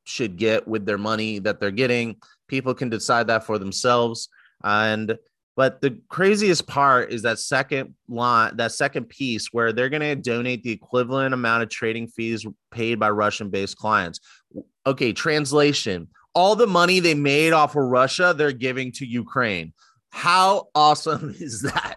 should 0.02 0.36
get 0.36 0.66
with 0.66 0.84
their 0.84 0.98
money 0.98 1.38
that 1.38 1.60
they're 1.60 1.70
getting. 1.70 2.16
People 2.48 2.74
can 2.74 2.88
decide 2.88 3.28
that 3.28 3.44
for 3.44 3.56
themselves. 3.56 4.28
And 4.64 5.16
but 5.54 5.80
the 5.80 6.00
craziest 6.08 6.66
part 6.66 7.12
is 7.12 7.22
that 7.22 7.38
second 7.38 7.94
line, 8.08 8.56
that 8.56 8.72
second 8.72 9.08
piece 9.08 9.52
where 9.52 9.72
they're 9.72 9.88
going 9.88 10.02
to 10.02 10.16
donate 10.16 10.64
the 10.64 10.72
equivalent 10.72 11.34
amount 11.34 11.62
of 11.62 11.68
trading 11.68 12.08
fees 12.08 12.44
paid 12.72 12.98
by 12.98 13.10
Russian 13.10 13.48
based 13.48 13.76
clients. 13.76 14.18
Okay, 14.88 15.12
translation 15.12 16.08
all 16.34 16.54
the 16.54 16.66
money 16.66 17.00
they 17.00 17.14
made 17.14 17.52
off 17.52 17.76
of 17.76 17.84
Russia, 17.84 18.34
they're 18.36 18.52
giving 18.52 18.92
to 18.92 19.06
Ukraine. 19.06 19.72
How 20.10 20.68
awesome 20.74 21.34
is 21.40 21.62
that? 21.62 21.96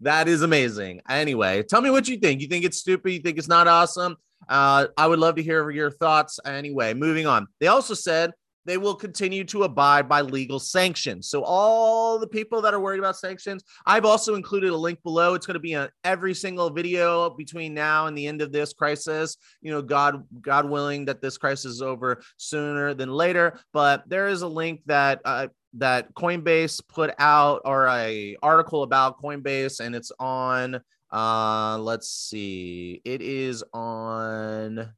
That 0.00 0.28
is 0.28 0.42
amazing. 0.42 1.02
Anyway, 1.08 1.62
tell 1.62 1.82
me 1.82 1.90
what 1.90 2.08
you 2.08 2.18
think. 2.18 2.40
You 2.40 2.48
think 2.48 2.64
it's 2.64 2.78
stupid? 2.78 3.12
You 3.12 3.20
think 3.20 3.38
it's 3.38 3.48
not 3.48 3.68
awesome? 3.68 4.16
Uh, 4.48 4.86
I 4.96 5.06
would 5.06 5.18
love 5.18 5.36
to 5.36 5.42
hear 5.42 5.70
your 5.70 5.90
thoughts. 5.90 6.40
Anyway, 6.44 6.94
moving 6.94 7.26
on. 7.26 7.46
They 7.60 7.66
also 7.66 7.94
said 7.94 8.32
they 8.66 8.78
will 8.78 8.94
continue 8.94 9.44
to 9.44 9.64
abide 9.64 10.08
by 10.08 10.20
legal 10.20 10.58
sanctions. 10.58 11.28
So 11.28 11.42
all 11.42 12.18
the 12.18 12.26
people 12.26 12.60
that 12.62 12.74
are 12.74 12.80
worried 12.80 12.98
about 12.98 13.16
sanctions, 13.16 13.64
I've 13.86 14.04
also 14.04 14.34
included 14.34 14.70
a 14.70 14.76
link 14.76 15.02
below. 15.02 15.34
It's 15.34 15.46
going 15.46 15.54
to 15.54 15.60
be 15.60 15.74
on 15.74 15.88
every 16.04 16.34
single 16.34 16.70
video 16.70 17.30
between 17.30 17.74
now 17.74 18.06
and 18.06 18.16
the 18.16 18.26
end 18.26 18.42
of 18.42 18.52
this 18.52 18.72
crisis. 18.72 19.36
You 19.62 19.72
know, 19.72 19.82
God, 19.82 20.24
God 20.40 20.68
willing 20.68 21.06
that 21.06 21.22
this 21.22 21.38
crisis 21.38 21.72
is 21.72 21.82
over 21.82 22.22
sooner 22.36 22.94
than 22.94 23.10
later. 23.10 23.58
But 23.72 24.08
there 24.08 24.28
is 24.28 24.42
a 24.42 24.48
link 24.48 24.82
that 24.86 25.20
uh, 25.24 25.48
that 25.74 26.14
Coinbase 26.14 26.80
put 26.88 27.14
out 27.18 27.62
or 27.64 27.86
a 27.88 28.36
article 28.42 28.82
about 28.82 29.20
Coinbase 29.20 29.80
and 29.80 29.94
it's 29.94 30.12
on 30.18 30.80
uh 31.12 31.78
let's 31.80 32.08
see 32.08 33.00
it 33.04 33.20
is 33.20 33.64
on 33.72 34.92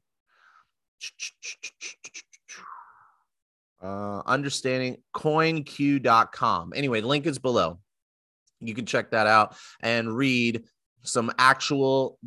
uh 3.81 4.21
understanding 4.25 4.97
coincu.com 5.15 6.73
anyway 6.75 7.01
the 7.01 7.07
link 7.07 7.25
is 7.25 7.39
below. 7.39 7.79
You 8.59 8.73
can 8.73 8.85
check 8.85 9.11
that 9.11 9.27
out 9.27 9.55
and 9.81 10.15
read 10.15 10.63
some 11.01 11.31
actual 11.37 12.17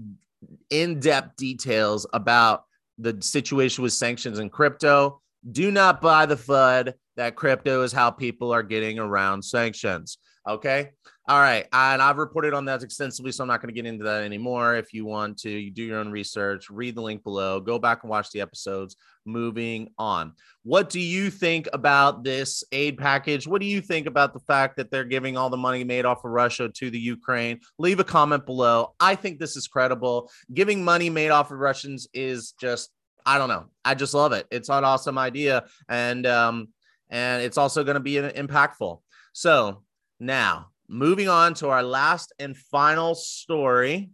in-depth 0.71 1.37
details 1.37 2.07
about 2.13 2.65
the 2.99 3.17
situation 3.21 3.83
with 3.83 3.93
sanctions 3.93 4.39
and 4.39 4.53
crypto 4.53 5.21
do 5.51 5.71
not 5.71 6.01
buy 6.01 6.27
the 6.27 6.37
FUD 6.37 6.95
that 7.17 7.37
crypto 7.37 7.83
is 7.83 7.93
how 7.93 8.11
people 8.11 8.53
are 8.53 8.63
getting 8.63 8.99
around 8.99 9.43
sanctions. 9.43 10.19
Okay. 10.47 10.91
All 11.29 11.41
right. 11.41 11.67
And 11.73 12.01
I've 12.01 12.19
reported 12.19 12.55
on 12.55 12.67
that 12.67 12.85
extensively, 12.85 13.33
so 13.33 13.43
I'm 13.43 13.49
not 13.49 13.61
going 13.61 13.75
to 13.75 13.81
get 13.81 13.89
into 13.89 14.05
that 14.05 14.23
anymore. 14.23 14.77
If 14.77 14.93
you 14.93 15.05
want 15.05 15.39
to, 15.39 15.51
you 15.51 15.73
do 15.73 15.83
your 15.83 15.99
own 15.99 16.13
research, 16.13 16.71
read 16.71 16.95
the 16.95 17.03
link 17.03 17.25
below, 17.25 17.59
go 17.59 17.81
back 17.81 18.05
and 18.05 18.11
watch 18.11 18.31
the 18.31 18.41
episodes. 18.41 18.95
Moving 19.25 19.89
on. 19.99 20.35
What 20.63 20.89
do 20.89 21.01
you 21.01 21.31
think 21.31 21.69
about 21.73 22.23
this 22.23 22.63
aid 22.71 22.97
package? 22.97 23.49
What 23.49 23.61
do 23.61 23.67
you 23.67 23.81
think 23.81 24.07
about 24.07 24.35
the 24.35 24.41
fact 24.41 24.77
that 24.77 24.93
they're 24.93 25.03
giving 25.03 25.37
all 25.37 25.51
the 25.51 25.57
money 25.57 25.83
made 25.83 26.05
off 26.05 26.25
of 26.25 26.31
Russia 26.31 26.69
to 26.69 26.91
the 26.91 26.99
Ukraine? 26.99 27.59
Leave 27.77 27.99
a 27.99 28.05
comment 28.05 28.47
below. 28.47 28.95
I 29.01 29.17
think 29.17 29.41
this 29.41 29.57
is 29.57 29.67
credible. 29.67 30.31
Giving 30.55 30.85
money 30.85 31.11
made 31.11 31.31
off 31.31 31.51
of 31.51 31.59
Russians 31.59 32.07
is 32.15 32.53
just 32.53 32.91
I 33.27 33.39
don't 33.39 33.49
know. 33.49 33.67
I 33.85 33.95
just 33.95 34.15
love 34.15 34.33
it. 34.33 34.47
It's 34.51 34.71
an 34.71 34.85
awesome 34.85 35.19
idea, 35.19 35.67
and 35.89 36.27
um, 36.27 36.69
and 37.11 37.43
it's 37.43 37.59
also 37.59 37.85
going 37.85 37.95
to 37.95 38.01
be 38.01 38.15
impactful. 38.15 39.01
So 39.33 39.83
now 40.21 40.69
moving 40.89 41.29
on 41.29 41.55
to 41.55 41.69
our 41.69 41.83
last 41.83 42.33
and 42.39 42.57
final 42.57 43.15
story. 43.15 44.11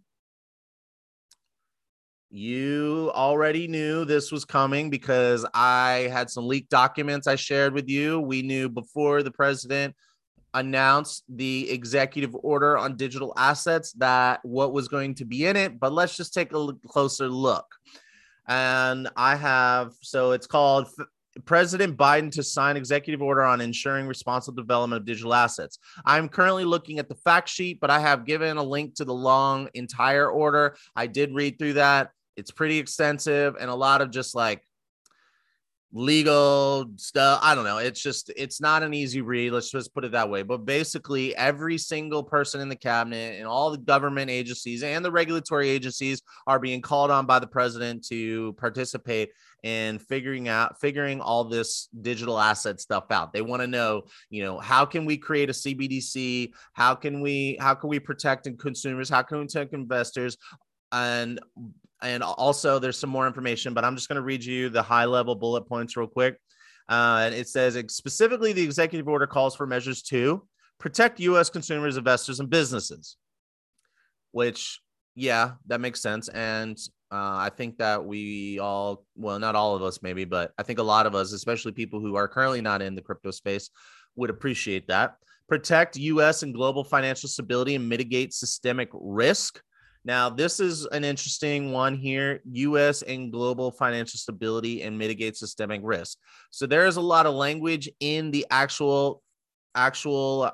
You 2.31 3.13
already 3.15 3.69
knew 3.69 4.07
this 4.07 4.33
was 4.33 4.47
coming 4.47 4.89
because 4.89 5.45
I 5.53 6.09
had 6.11 6.31
some 6.31 6.49
leaked 6.49 6.71
documents 6.71 7.27
I 7.27 7.37
shared 7.37 7.75
with 7.75 7.91
you. 7.91 8.21
We 8.21 8.41
knew 8.41 8.71
before 8.71 9.23
the 9.23 9.31
president 9.31 9.95
announced 10.55 11.25
the 11.29 11.71
executive 11.71 12.35
order 12.35 12.79
on 12.79 12.97
digital 12.97 13.35
assets 13.37 13.93
that 13.95 14.41
what 14.45 14.73
was 14.73 14.89
going 14.89 15.15
to 15.17 15.27
be 15.27 15.45
in 15.45 15.57
it, 15.57 15.79
but 15.79 15.93
let's 15.93 16.17
just 16.17 16.33
take 16.33 16.55
a 16.55 16.69
closer 16.87 17.29
look. 17.29 17.67
And 18.49 19.09
I 19.17 19.37
have 19.37 19.93
so 20.01 20.33
it's 20.33 20.47
called 20.47 20.89
President 21.45 21.97
Biden 21.97 22.31
to 22.33 22.43
sign 22.43 22.77
executive 22.77 23.23
order 23.23 23.43
on 23.43 23.61
ensuring 23.61 24.07
responsible 24.07 24.57
development 24.57 25.01
of 25.01 25.07
digital 25.07 25.33
assets. 25.33 25.79
I'm 26.05 26.29
currently 26.29 26.65
looking 26.65 26.99
at 26.99 27.09
the 27.09 27.15
fact 27.15 27.49
sheet, 27.49 27.81
but 27.81 27.91
I 27.91 28.01
have 28.01 28.27
given 28.27 28.57
a 28.57 28.63
link 28.63 28.95
to 28.97 29.05
the 29.05 29.15
long 29.15 29.69
entire 29.75 30.29
order. 30.29 30.77
I 30.95 31.07
did 31.07 31.35
read 31.35 31.59
through 31.59 31.75
that. 31.75 32.11
It's 32.37 32.51
pretty 32.51 32.79
extensive 32.79 33.57
and 33.59 33.71
a 33.71 33.75
lot 33.75 34.03
of 34.03 34.11
just 34.11 34.35
like 34.35 34.63
legal 35.93 36.87
stuff. 36.97 37.41
I 37.43 37.55
don't 37.55 37.65
know. 37.65 37.79
It's 37.79 38.03
just 38.03 38.31
it's 38.37 38.61
not 38.61 38.83
an 38.83 38.95
easy 38.95 39.21
read. 39.21 39.53
Let's 39.53 39.71
just 39.71 39.95
put 39.95 40.05
it 40.05 40.13
that 40.13 40.29
way. 40.29 40.43
But 40.43 40.65
basically, 40.65 41.37
every 41.37 41.79
single 41.79 42.23
person 42.23 42.61
in 42.61 42.69
the 42.69 42.77
cabinet 42.77 43.39
and 43.39 43.47
all 43.47 43.71
the 43.71 43.79
government 43.79 44.31
agencies 44.31 44.83
and 44.83 45.05
the 45.05 45.13
regulatory 45.13 45.69
agencies 45.69 46.23
are 46.47 46.59
being 46.59 46.81
called 46.81 47.11
on 47.11 47.27
by 47.27 47.39
the 47.39 47.47
president 47.47 48.05
to 48.07 48.55
participate 48.55 49.31
in 49.63 49.99
figuring 49.99 50.49
out 50.49 50.81
figuring 50.81 51.21
all 51.21 51.45
this 51.45 51.89
digital 52.01 52.39
asset 52.39 52.81
stuff 52.81 53.05
out. 53.11 53.33
They 53.33 53.43
want 53.43 53.63
to 53.63 53.67
know, 53.67 54.05
you 54.31 54.43
know, 54.43 54.59
how 54.59 54.85
can 54.85 55.05
we 55.05 55.17
create 55.17 55.51
a 55.51 55.53
CBDC? 55.53 56.53
How 56.73 56.95
can 56.95 57.21
we 57.21 57.59
how 57.61 57.75
can 57.75 57.91
we 57.91 58.01
protect 58.01 58.49
consumers? 58.59 59.09
How 59.09 59.23
can 59.23 59.39
we 59.39 59.45
protect 59.45 59.75
investors? 59.75 60.37
And 60.91 61.41
and 62.03 62.23
also 62.23 62.79
there's 62.79 62.99
some 62.99 63.11
more 63.11 63.27
information, 63.27 63.75
but 63.75 63.85
I'm 63.85 63.97
just 63.97 64.09
going 64.09 64.17
to 64.17 64.23
read 64.23 64.45
you 64.45 64.69
the 64.69 64.83
high 64.83 65.05
level 65.05 65.35
bullet 65.35 65.63
points 65.63 65.97
real 65.97 66.07
quick. 66.07 66.37
Uh, 66.89 67.23
and 67.25 67.35
it 67.35 67.49
says 67.49 67.83
specifically 67.89 68.53
the 68.53 68.63
executive 68.63 69.09
order 69.09 69.27
calls 69.27 69.55
for 69.55 69.67
measures 69.67 70.03
to 70.03 70.47
protect 70.79 71.21
U.S. 71.21 71.49
consumers, 71.49 71.97
investors, 71.97 72.41
and 72.41 72.51
businesses. 72.51 73.17
Which, 74.33 74.81
yeah, 75.15 75.53
that 75.67 75.81
makes 75.81 76.01
sense. 76.01 76.29
And 76.29 76.77
uh, 77.13 77.37
I 77.37 77.51
think 77.55 77.79
that 77.79 78.05
we 78.05 78.59
all, 78.59 79.05
well, 79.15 79.39
not 79.39 79.55
all 79.55 79.77
of 79.77 79.83
us 79.83 80.01
maybe, 80.03 80.25
but 80.25 80.53
I 80.59 80.63
think 80.63 80.79
a 80.79 80.83
lot 80.83 81.07
of 81.07 81.15
us, 81.15 81.33
especially 81.33 81.73
people 81.73 82.01
who 82.01 82.17
are 82.17 82.27
currently 82.27 82.63
not 82.63 82.83
in 82.83 82.95
the 82.95 83.03
crypto 83.03 83.31
space, 83.31 83.71
would 84.17 84.31
appreciate 84.31 84.89
that. 84.89 85.17
Protect 85.49 85.97
U.S. 85.97 86.43
and 86.43 86.55
global 86.55 86.83
financial 86.83 87.29
stability 87.29 87.75
and 87.75 87.89
mitigate 87.89 88.33
systemic 88.33 88.89
risk. 88.93 89.61
Now, 90.05 90.29
this 90.29 90.59
is 90.59 90.85
an 90.87 91.05
interesting 91.05 91.71
one 91.71 91.97
here 91.97 92.41
US 92.45 93.03
and 93.03 93.31
global 93.31 93.71
financial 93.71 94.19
stability 94.19 94.83
and 94.83 94.99
mitigate 94.99 95.37
systemic 95.37 95.81
risk. 95.85 96.19
So 96.51 96.67
there 96.67 96.87
is 96.87 96.97
a 96.97 97.01
lot 97.01 97.27
of 97.27 97.35
language 97.35 97.89
in 98.01 98.31
the 98.31 98.47
actual 98.51 99.23
actual 99.75 100.51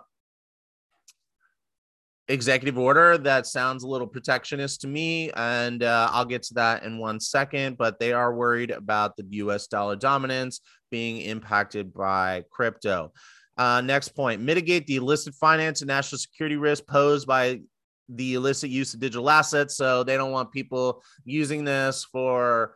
executive 2.28 2.78
order 2.78 3.16
that 3.16 3.46
sounds 3.46 3.82
a 3.82 3.88
little 3.88 4.06
protectionist 4.06 4.82
to 4.82 4.86
me 4.86 5.30
and 5.32 5.82
uh, 5.82 6.10
i'll 6.12 6.26
get 6.26 6.42
to 6.42 6.52
that 6.52 6.82
in 6.82 6.98
one 6.98 7.18
second 7.18 7.78
but 7.78 7.98
they 7.98 8.12
are 8.12 8.34
worried 8.34 8.70
about 8.70 9.16
the 9.16 9.24
us 9.24 9.66
dollar 9.66 9.96
dominance 9.96 10.60
being 10.90 11.22
impacted 11.22 11.92
by 11.94 12.44
crypto 12.50 13.10
uh, 13.56 13.80
next 13.80 14.10
point 14.10 14.42
mitigate 14.42 14.86
the 14.86 14.96
illicit 14.96 15.34
finance 15.34 15.80
and 15.80 15.88
national 15.88 16.18
security 16.18 16.56
risk 16.56 16.86
posed 16.86 17.26
by 17.26 17.58
the 18.08 18.34
illicit 18.34 18.70
use 18.70 18.94
of 18.94 19.00
digital 19.00 19.28
assets. 19.30 19.76
So 19.76 20.02
they 20.02 20.16
don't 20.16 20.32
want 20.32 20.52
people 20.52 21.02
using 21.24 21.64
this 21.64 22.04
for 22.04 22.74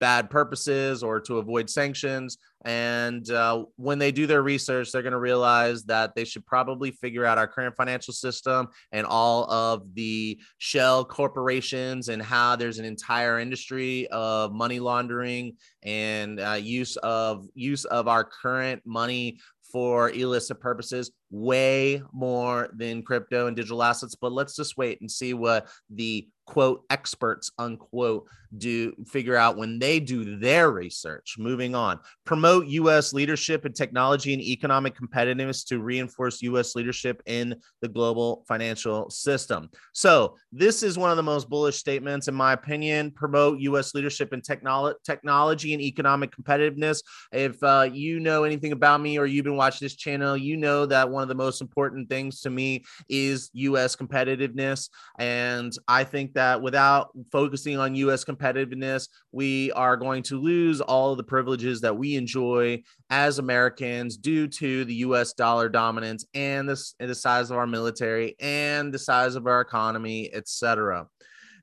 bad 0.00 0.30
purposes 0.30 1.02
or 1.02 1.20
to 1.20 1.38
avoid 1.38 1.70
sanctions. 1.70 2.38
And 2.64 3.30
uh, 3.30 3.64
when 3.76 3.98
they 3.98 4.12
do 4.12 4.26
their 4.26 4.42
research, 4.42 4.90
they're 4.90 5.02
going 5.02 5.12
to 5.12 5.18
realize 5.18 5.84
that 5.84 6.14
they 6.14 6.24
should 6.24 6.44
probably 6.44 6.90
figure 6.90 7.24
out 7.24 7.38
our 7.38 7.46
current 7.46 7.76
financial 7.76 8.12
system 8.12 8.68
and 8.92 9.06
all 9.06 9.50
of 9.50 9.94
the 9.94 10.38
shell 10.58 11.04
corporations 11.04 12.08
and 12.08 12.20
how 12.20 12.56
there's 12.56 12.78
an 12.78 12.84
entire 12.84 13.38
industry 13.38 14.08
of 14.08 14.52
money 14.52 14.80
laundering 14.80 15.56
and 15.82 16.40
uh, 16.40 16.52
use 16.52 16.96
of 16.98 17.46
use 17.54 17.84
of 17.86 18.08
our 18.08 18.24
current 18.24 18.82
money 18.84 19.38
for 19.72 20.10
illicit 20.10 20.60
purposes 20.60 21.10
way 21.30 22.02
more 22.12 22.68
than 22.74 23.02
crypto 23.02 23.46
and 23.46 23.56
digital 23.56 23.82
assets 23.82 24.14
but 24.14 24.32
let's 24.32 24.56
just 24.56 24.76
wait 24.76 25.00
and 25.00 25.10
see 25.10 25.34
what 25.34 25.68
the 25.90 26.28
quote 26.50 26.82
experts 26.90 27.52
unquote 27.58 28.26
do 28.58 28.92
figure 29.06 29.36
out 29.36 29.56
when 29.56 29.78
they 29.78 30.00
do 30.00 30.36
their 30.36 30.72
research. 30.72 31.36
Moving 31.38 31.76
on. 31.76 32.00
Promote 32.24 32.66
us 32.66 33.12
leadership 33.12 33.64
in 33.64 33.72
technology 33.72 34.32
and 34.32 34.42
economic 34.42 34.96
competitiveness 34.96 35.64
to 35.68 35.78
reinforce 35.78 36.42
us 36.42 36.74
leadership 36.74 37.22
in 37.26 37.54
the 37.82 37.88
global 37.88 38.44
financial 38.48 39.08
system. 39.10 39.70
So 39.92 40.34
this 40.50 40.82
is 40.82 40.98
one 40.98 41.12
of 41.12 41.16
the 41.16 41.22
most 41.22 41.48
bullish 41.48 41.76
statements 41.76 42.26
in 42.26 42.34
my 42.34 42.52
opinion. 42.54 43.12
Promote 43.12 43.60
us 43.60 43.94
leadership 43.94 44.32
in 44.32 44.40
technolo- 44.40 44.94
technology 45.04 45.72
and 45.72 45.80
economic 45.80 46.34
competitiveness. 46.34 47.04
If 47.32 47.62
uh, 47.62 47.88
you 47.92 48.18
know 48.18 48.42
anything 48.42 48.72
about 48.72 49.00
me 49.00 49.18
or 49.18 49.26
you've 49.26 49.44
been 49.44 49.56
watching 49.56 49.84
this 49.84 49.94
channel 49.94 50.36
you 50.36 50.56
know 50.56 50.86
that 50.86 51.08
one 51.08 51.22
of 51.22 51.28
the 51.28 51.36
most 51.36 51.60
important 51.60 52.08
things 52.08 52.40
to 52.40 52.50
me 52.50 52.84
is 53.08 53.50
us 53.54 53.94
competitiveness. 53.94 54.88
And 55.20 55.72
i 55.86 56.02
think 56.02 56.34
that 56.34 56.39
that 56.40 56.62
without 56.62 57.10
focusing 57.30 57.76
on 57.76 57.94
US 57.96 58.24
competitiveness, 58.24 59.08
we 59.30 59.70
are 59.72 59.94
going 59.94 60.22
to 60.22 60.40
lose 60.40 60.80
all 60.80 61.12
of 61.12 61.18
the 61.18 61.22
privileges 61.22 61.82
that 61.82 61.98
we 61.98 62.16
enjoy 62.16 62.82
as 63.10 63.38
Americans 63.38 64.16
due 64.16 64.48
to 64.48 64.86
the 64.86 64.94
US 65.06 65.34
dollar 65.34 65.68
dominance 65.68 66.24
and 66.32 66.66
the, 66.66 66.82
the 66.98 67.14
size 67.14 67.50
of 67.50 67.58
our 67.58 67.66
military 67.66 68.36
and 68.40 68.92
the 68.92 68.98
size 68.98 69.34
of 69.34 69.46
our 69.46 69.60
economy, 69.60 70.30
etc. 70.32 71.06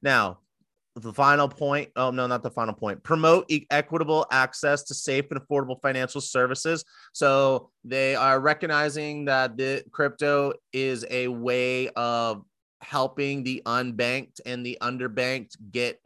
Now, 0.03 0.41
the 0.93 1.13
final 1.13 1.47
point 1.47 1.89
oh 1.95 2.09
no 2.09 2.25
not 2.25 2.41
the 2.41 2.49
final 2.49 2.73
point 2.73 3.03
promote 3.03 3.45
e- 3.49 3.67
equitable 3.69 4.25
access 4.31 4.81
to 4.81 4.95
safe 4.95 5.25
and 5.29 5.39
affordable 5.39 5.79
financial 5.79 6.19
services 6.19 6.83
so 7.13 7.69
they 7.83 8.15
are 8.15 8.39
recognizing 8.39 9.25
that 9.25 9.55
the 9.57 9.83
crypto 9.91 10.53
is 10.73 11.05
a 11.11 11.27
way 11.27 11.87
of 11.89 12.43
helping 12.81 13.43
the 13.43 13.61
unbanked 13.65 14.39
and 14.45 14.65
the 14.65 14.77
underbanked 14.81 15.57
get 15.71 15.99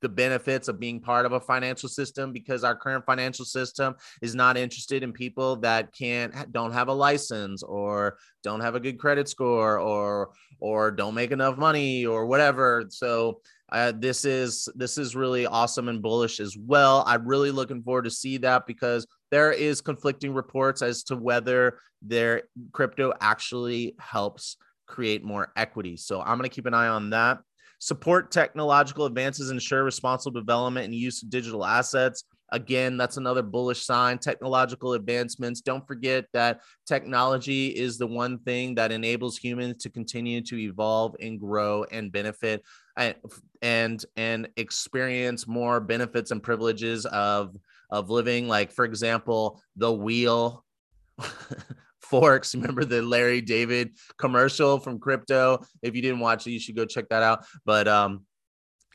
the 0.00 0.08
benefits 0.08 0.68
of 0.68 0.80
being 0.80 1.00
part 1.00 1.24
of 1.24 1.32
a 1.32 1.40
financial 1.40 1.88
system 1.88 2.32
because 2.32 2.64
our 2.64 2.74
current 2.74 3.04
financial 3.06 3.44
system 3.44 3.94
is 4.20 4.34
not 4.34 4.56
interested 4.56 5.02
in 5.02 5.12
people 5.12 5.56
that 5.56 5.92
can't 5.92 6.52
don't 6.52 6.72
have 6.72 6.88
a 6.88 6.92
license 6.92 7.62
or 7.62 8.18
don't 8.42 8.60
have 8.60 8.74
a 8.74 8.80
good 8.80 8.98
credit 8.98 9.28
score 9.28 9.78
or 9.78 10.30
or 10.58 10.90
don't 10.90 11.14
make 11.14 11.30
enough 11.30 11.56
money 11.56 12.04
or 12.04 12.26
whatever. 12.26 12.84
So 12.88 13.40
uh, 13.70 13.92
this 13.96 14.24
is 14.24 14.68
this 14.74 14.98
is 14.98 15.16
really 15.16 15.46
awesome 15.46 15.88
and 15.88 16.02
bullish 16.02 16.40
as 16.40 16.56
well. 16.58 17.04
I'm 17.06 17.26
really 17.26 17.50
looking 17.50 17.82
forward 17.82 18.04
to 18.04 18.10
see 18.10 18.36
that 18.38 18.66
because 18.66 19.06
there 19.30 19.52
is 19.52 19.80
conflicting 19.80 20.34
reports 20.34 20.82
as 20.82 21.04
to 21.04 21.16
whether 21.16 21.78
their 22.02 22.42
crypto 22.72 23.12
actually 23.20 23.94
helps 23.98 24.56
create 24.92 25.24
more 25.24 25.52
equity. 25.56 25.96
So 25.96 26.20
I'm 26.20 26.38
going 26.38 26.48
to 26.48 26.54
keep 26.54 26.66
an 26.66 26.74
eye 26.74 26.88
on 26.88 27.10
that. 27.10 27.38
Support 27.78 28.30
technological 28.30 29.06
advances, 29.06 29.50
ensure 29.50 29.82
responsible 29.82 30.38
development 30.38 30.84
and 30.84 30.94
use 30.94 31.22
of 31.22 31.30
digital 31.30 31.64
assets. 31.64 32.24
Again, 32.52 32.98
that's 32.98 33.16
another 33.16 33.42
bullish 33.42 33.84
sign. 33.84 34.18
Technological 34.18 34.92
advancements. 34.92 35.62
Don't 35.62 35.84
forget 35.86 36.26
that 36.34 36.60
technology 36.86 37.68
is 37.68 37.96
the 37.96 38.06
one 38.06 38.38
thing 38.40 38.74
that 38.74 38.92
enables 38.92 39.38
humans 39.38 39.78
to 39.78 39.90
continue 39.90 40.42
to 40.42 40.58
evolve 40.60 41.16
and 41.18 41.40
grow 41.40 41.84
and 41.90 42.12
benefit 42.12 42.62
and 42.96 43.16
and, 43.62 44.04
and 44.16 44.48
experience 44.56 45.48
more 45.48 45.80
benefits 45.80 46.30
and 46.30 46.42
privileges 46.42 47.06
of 47.06 47.56
of 47.90 48.10
living. 48.10 48.48
Like, 48.48 48.70
for 48.70 48.84
example, 48.84 49.62
the 49.76 49.92
wheel. 49.92 50.64
Forks. 52.12 52.54
Remember 52.54 52.84
the 52.84 53.00
Larry 53.00 53.40
David 53.40 53.96
commercial 54.18 54.78
from 54.78 54.98
crypto? 54.98 55.64
If 55.80 55.96
you 55.96 56.02
didn't 56.02 56.20
watch 56.20 56.46
it, 56.46 56.50
you 56.50 56.60
should 56.60 56.76
go 56.76 56.84
check 56.84 57.08
that 57.08 57.22
out. 57.22 57.46
But 57.64 57.88
um, 57.88 58.26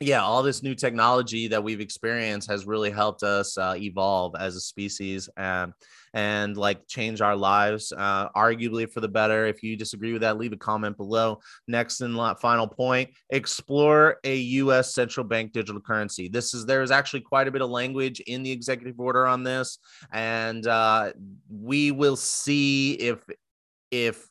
yeah, 0.00 0.22
all 0.22 0.44
this 0.44 0.62
new 0.62 0.76
technology 0.76 1.48
that 1.48 1.64
we've 1.64 1.80
experienced 1.80 2.48
has 2.48 2.64
really 2.64 2.92
helped 2.92 3.24
us 3.24 3.58
uh, 3.58 3.74
evolve 3.76 4.36
as 4.38 4.54
a 4.54 4.60
species 4.60 5.28
and 5.36 5.72
and 6.14 6.56
like 6.56 6.86
change 6.86 7.20
our 7.20 7.36
lives, 7.36 7.92
uh, 7.96 8.28
arguably 8.30 8.90
for 8.90 9.00
the 9.00 9.08
better. 9.08 9.46
If 9.46 9.62
you 9.62 9.76
disagree 9.76 10.12
with 10.12 10.22
that, 10.22 10.38
leave 10.38 10.52
a 10.52 10.56
comment 10.56 10.96
below. 10.96 11.40
Next 11.66 12.00
and 12.00 12.16
final 12.38 12.66
point: 12.66 13.10
explore 13.30 14.18
a 14.24 14.36
U.S. 14.36 14.94
central 14.94 15.24
bank 15.24 15.52
digital 15.52 15.80
currency. 15.80 16.28
This 16.28 16.54
is 16.54 16.66
there 16.66 16.82
is 16.82 16.90
actually 16.90 17.20
quite 17.20 17.48
a 17.48 17.50
bit 17.50 17.62
of 17.62 17.70
language 17.70 18.20
in 18.20 18.42
the 18.42 18.50
executive 18.50 18.98
order 18.98 19.26
on 19.26 19.42
this, 19.42 19.78
and 20.12 20.66
uh, 20.66 21.12
we 21.50 21.90
will 21.90 22.16
see 22.16 22.92
if 22.94 23.18
if 23.90 24.28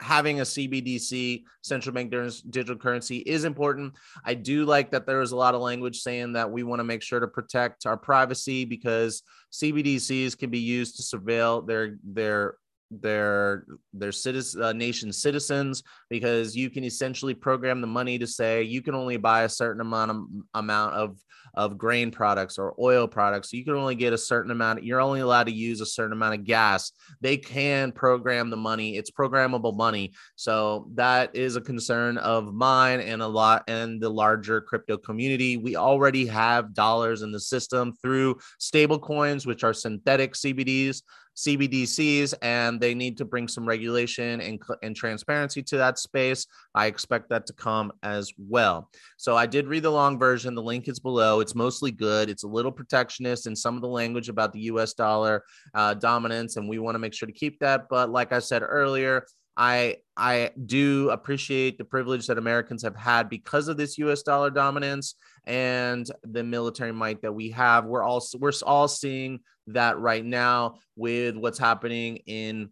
having 0.00 0.40
a 0.40 0.44
CBDC, 0.44 1.44
central 1.62 1.94
bank 1.94 2.10
digital 2.10 2.76
currency, 2.76 3.18
is 3.18 3.44
important. 3.44 3.94
I 4.24 4.34
do 4.34 4.64
like 4.64 4.90
that 4.90 5.06
there 5.06 5.22
is 5.22 5.32
a 5.32 5.36
lot 5.36 5.54
of 5.54 5.60
language 5.60 6.00
saying 6.00 6.34
that 6.34 6.50
we 6.50 6.62
want 6.62 6.80
to 6.80 6.84
make 6.84 7.02
sure 7.02 7.20
to 7.20 7.28
protect 7.28 7.86
our 7.86 7.96
privacy 7.96 8.64
because 8.64 9.22
CBDCs 9.52 10.36
can 10.36 10.50
be 10.50 10.58
used 10.58 10.96
to 10.96 11.16
surveil 11.16 11.66
their 11.66 11.96
their 12.04 12.56
their 12.90 13.64
their 13.92 14.12
citizen 14.12 14.62
uh, 14.62 14.72
nation 14.72 15.12
citizens 15.12 15.82
because 16.08 16.54
you 16.54 16.70
can 16.70 16.84
essentially 16.84 17.34
program 17.34 17.80
the 17.80 17.86
money 17.86 18.18
to 18.18 18.26
say 18.26 18.62
you 18.62 18.80
can 18.80 18.94
only 18.94 19.16
buy 19.16 19.42
a 19.42 19.48
certain 19.48 19.80
amount 19.80 20.10
of 20.10 20.24
amount 20.54 20.94
of 20.94 21.18
of 21.56 21.78
grain 21.78 22.10
products 22.10 22.58
or 22.58 22.74
oil 22.78 23.06
products 23.08 23.52
you 23.52 23.64
can 23.64 23.74
only 23.74 23.94
get 23.94 24.12
a 24.12 24.18
certain 24.18 24.50
amount 24.50 24.84
you're 24.84 25.00
only 25.00 25.20
allowed 25.20 25.46
to 25.46 25.52
use 25.52 25.80
a 25.80 25.86
certain 25.86 26.12
amount 26.12 26.34
of 26.34 26.44
gas. 26.44 26.92
They 27.20 27.36
can 27.36 27.92
program 27.92 28.50
the 28.50 28.56
money 28.56 28.96
it's 28.96 29.10
programmable 29.10 29.76
money. 29.76 30.12
So 30.36 30.88
that 30.94 31.34
is 31.34 31.56
a 31.56 31.60
concern 31.60 32.18
of 32.18 32.54
mine 32.54 33.00
and 33.00 33.22
a 33.22 33.26
lot 33.26 33.64
and 33.68 34.00
the 34.00 34.08
larger 34.08 34.60
crypto 34.60 34.96
community. 34.96 35.56
We 35.56 35.76
already 35.76 36.26
have 36.26 36.74
dollars 36.74 37.22
in 37.22 37.32
the 37.32 37.40
system 37.40 37.92
through 38.02 38.38
stable 38.58 38.98
coins 38.98 39.46
which 39.46 39.64
are 39.64 39.72
synthetic 39.72 40.34
cbds 40.34 41.02
CBDCs 41.36 42.34
and 42.42 42.80
they 42.80 42.94
need 42.94 43.16
to 43.18 43.24
bring 43.24 43.46
some 43.46 43.66
regulation 43.66 44.40
and, 44.40 44.60
and 44.82 44.96
transparency 44.96 45.62
to 45.62 45.76
that 45.76 45.98
space. 45.98 46.46
I 46.74 46.86
expect 46.86 47.28
that 47.30 47.46
to 47.46 47.52
come 47.52 47.92
as 48.02 48.32
well. 48.38 48.90
So 49.16 49.36
I 49.36 49.46
did 49.46 49.66
read 49.66 49.82
the 49.82 49.90
long 49.90 50.18
version. 50.18 50.54
The 50.54 50.62
link 50.62 50.88
is 50.88 50.98
below. 50.98 51.40
It's 51.40 51.54
mostly 51.54 51.90
good. 51.90 52.30
It's 52.30 52.44
a 52.44 52.48
little 52.48 52.72
protectionist 52.72 53.46
in 53.46 53.54
some 53.54 53.76
of 53.76 53.82
the 53.82 53.88
language 53.88 54.28
about 54.28 54.52
the 54.52 54.60
US 54.60 54.94
dollar 54.94 55.44
uh, 55.74 55.94
dominance, 55.94 56.56
and 56.56 56.68
we 56.68 56.78
want 56.78 56.94
to 56.94 56.98
make 56.98 57.14
sure 57.14 57.26
to 57.26 57.32
keep 57.32 57.58
that. 57.60 57.88
But 57.88 58.10
like 58.10 58.32
I 58.32 58.38
said 58.38 58.62
earlier, 58.62 59.26
I 59.56 59.96
I 60.16 60.50
do 60.66 61.10
appreciate 61.10 61.78
the 61.78 61.84
privilege 61.84 62.26
that 62.26 62.38
Americans 62.38 62.82
have 62.82 62.96
had 62.96 63.28
because 63.28 63.68
of 63.68 63.76
this 63.76 63.98
U.S. 63.98 64.22
dollar 64.22 64.50
dominance 64.50 65.14
and 65.44 66.10
the 66.24 66.42
military 66.42 66.92
might 66.92 67.22
that 67.22 67.32
we 67.32 67.50
have. 67.50 67.84
We're 67.86 68.02
all 68.02 68.26
we're 68.38 68.52
all 68.64 68.88
seeing 68.88 69.40
that 69.68 69.98
right 69.98 70.24
now 70.24 70.78
with 70.94 71.36
what's 71.36 71.58
happening 71.58 72.18
in 72.26 72.70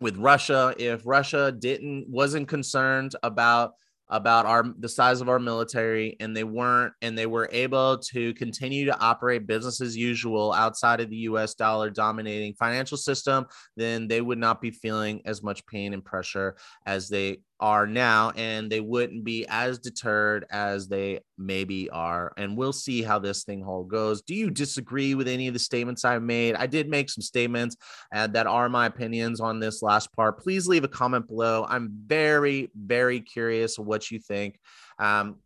with 0.00 0.16
Russia. 0.16 0.74
If 0.78 1.02
Russia 1.04 1.52
didn't 1.52 2.08
wasn't 2.08 2.48
concerned 2.48 3.14
about 3.22 3.74
about 4.08 4.44
our 4.44 4.64
the 4.78 4.88
size 4.88 5.20
of 5.20 5.28
our 5.28 5.38
military 5.38 6.16
and 6.20 6.36
they 6.36 6.44
weren't 6.44 6.92
and 7.00 7.16
they 7.16 7.26
were 7.26 7.48
able 7.52 7.96
to 7.98 8.34
continue 8.34 8.84
to 8.84 9.00
operate 9.00 9.46
business 9.46 9.80
as 9.80 9.96
usual 9.96 10.52
outside 10.52 11.00
of 11.00 11.08
the 11.08 11.16
US 11.16 11.54
dollar 11.54 11.88
dominating 11.88 12.54
financial 12.54 12.98
system 12.98 13.46
then 13.76 14.06
they 14.06 14.20
would 14.20 14.38
not 14.38 14.60
be 14.60 14.70
feeling 14.70 15.22
as 15.24 15.42
much 15.42 15.64
pain 15.66 15.94
and 15.94 16.04
pressure 16.04 16.54
as 16.84 17.08
they 17.08 17.38
are 17.60 17.86
now 17.86 18.30
and 18.36 18.70
they 18.70 18.80
wouldn't 18.80 19.24
be 19.24 19.46
as 19.48 19.78
deterred 19.78 20.44
as 20.50 20.88
they 20.88 21.20
maybe 21.38 21.88
are 21.90 22.32
and 22.36 22.56
we'll 22.56 22.72
see 22.72 23.02
how 23.02 23.18
this 23.18 23.44
thing 23.44 23.62
whole 23.62 23.84
goes. 23.84 24.22
Do 24.22 24.34
you 24.34 24.50
disagree 24.50 25.14
with 25.14 25.28
any 25.28 25.46
of 25.48 25.54
the 25.54 25.60
statements 25.60 26.04
i 26.04 26.18
made? 26.18 26.56
I 26.56 26.66
did 26.66 26.88
make 26.88 27.10
some 27.10 27.22
statements 27.22 27.76
uh, 28.12 28.26
that 28.28 28.46
are 28.46 28.68
my 28.68 28.86
opinions 28.86 29.40
on 29.40 29.60
this 29.60 29.82
last 29.82 30.12
part. 30.14 30.40
Please 30.40 30.66
leave 30.66 30.84
a 30.84 30.88
comment 30.88 31.28
below. 31.28 31.66
I'm 31.68 31.90
very 32.06 32.70
very 32.76 33.20
curious 33.20 33.78
what 33.78 34.10
you 34.10 34.18
think. 34.18 34.58
Um, 34.98 35.36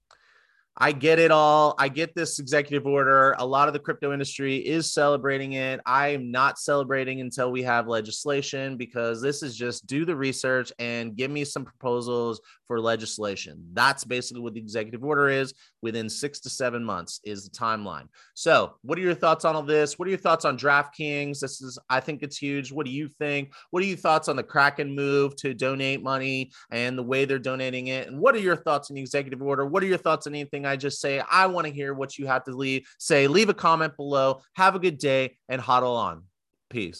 I 0.81 0.93
get 0.93 1.19
it 1.19 1.33
all. 1.33 1.75
I 1.77 1.89
get 1.89 2.15
this 2.15 2.39
executive 2.39 2.87
order. 2.87 3.35
A 3.39 3.47
lot 3.47 3.67
of 3.67 3.75
the 3.75 3.81
crypto 3.81 4.13
industry 4.13 4.59
is 4.59 4.93
celebrating 4.93 5.55
it. 5.55 5.81
I 5.85 6.09
am 6.09 6.31
not 6.31 6.59
celebrating 6.59 7.21
until 7.21 7.51
we 7.51 7.65
have 7.65 7.89
legislation 7.89 8.77
because 8.77 9.21
this 9.21 9.43
is 9.43 9.57
just 9.57 9.89
do 9.89 10.05
the 10.05 10.15
research 10.15 10.73
and 10.79 11.17
give 11.17 11.33
me 11.33 11.45
some 11.45 11.65
proposals 11.65 12.41
for 12.69 12.81
legislation. 12.81 13.65
That's 13.73 14.05
basically 14.05 14.43
what 14.43 14.55
the 14.55 14.61
executive 14.61 15.03
order 15.03 15.29
is. 15.29 15.53
Within 15.81 16.09
six 16.09 16.41
to 16.41 16.51
seven 16.51 16.85
months 16.85 17.21
is 17.25 17.45
the 17.45 17.57
timeline. 17.57 18.09
So, 18.35 18.75
what 18.83 18.99
are 18.99 19.03
your 19.03 19.15
thoughts 19.15 19.45
on 19.45 19.55
all 19.55 19.63
this? 19.63 19.99
What 19.99 20.07
are 20.07 20.11
your 20.11 20.19
thoughts 20.19 20.45
on 20.45 20.59
DraftKings? 20.59 21.39
This 21.39 21.61
is, 21.61 21.79
I 21.89 22.01
think 22.01 22.23
it's 22.23 22.37
huge. 22.37 22.73
What 22.73 22.85
do 22.85 22.93
you 22.93 23.09
think? 23.09 23.53
What 23.71 23.83
are 23.83 23.87
your 23.87 23.97
thoughts 23.97 24.29
on 24.29 24.35
the 24.35 24.43
Kraken 24.43 24.95
move 24.95 25.37
to 25.37 25.55
donate 25.55 26.03
money 26.03 26.51
and 26.73 26.99
the 26.99 27.03
way 27.03 27.25
they're 27.25 27.39
donating 27.39 27.87
it? 27.89 28.09
And 28.09 28.19
what 28.19 28.35
are 28.35 28.41
your 28.41 28.57
thoughts 28.57 28.91
on 28.91 28.97
the 28.97 29.01
executive 29.01 29.41
order? 29.41 29.65
What 29.67 29.83
are 29.85 29.87
your 29.87 29.99
thoughts 29.99 30.27
on 30.27 30.35
anything 30.35 30.67
I 30.69 30.77
just 30.77 31.01
say? 31.01 31.21
I 31.21 31.47
want 31.47 31.67
to 31.67 31.73
hear 31.73 31.95
what 31.95 32.19
you 32.19 32.27
have 32.27 32.45
to 32.45 32.53
leave. 32.53 32.89
Say, 32.99 33.27
leave 33.27 33.49
a 33.49 33.55
comment 33.55 33.97
below. 33.97 34.43
Have 34.55 34.75
a 34.75 34.79
good 34.79 34.99
day 34.99 35.37
and 35.49 35.61
huddle 35.61 35.97
on. 35.97 36.25
Peace. 36.71 36.97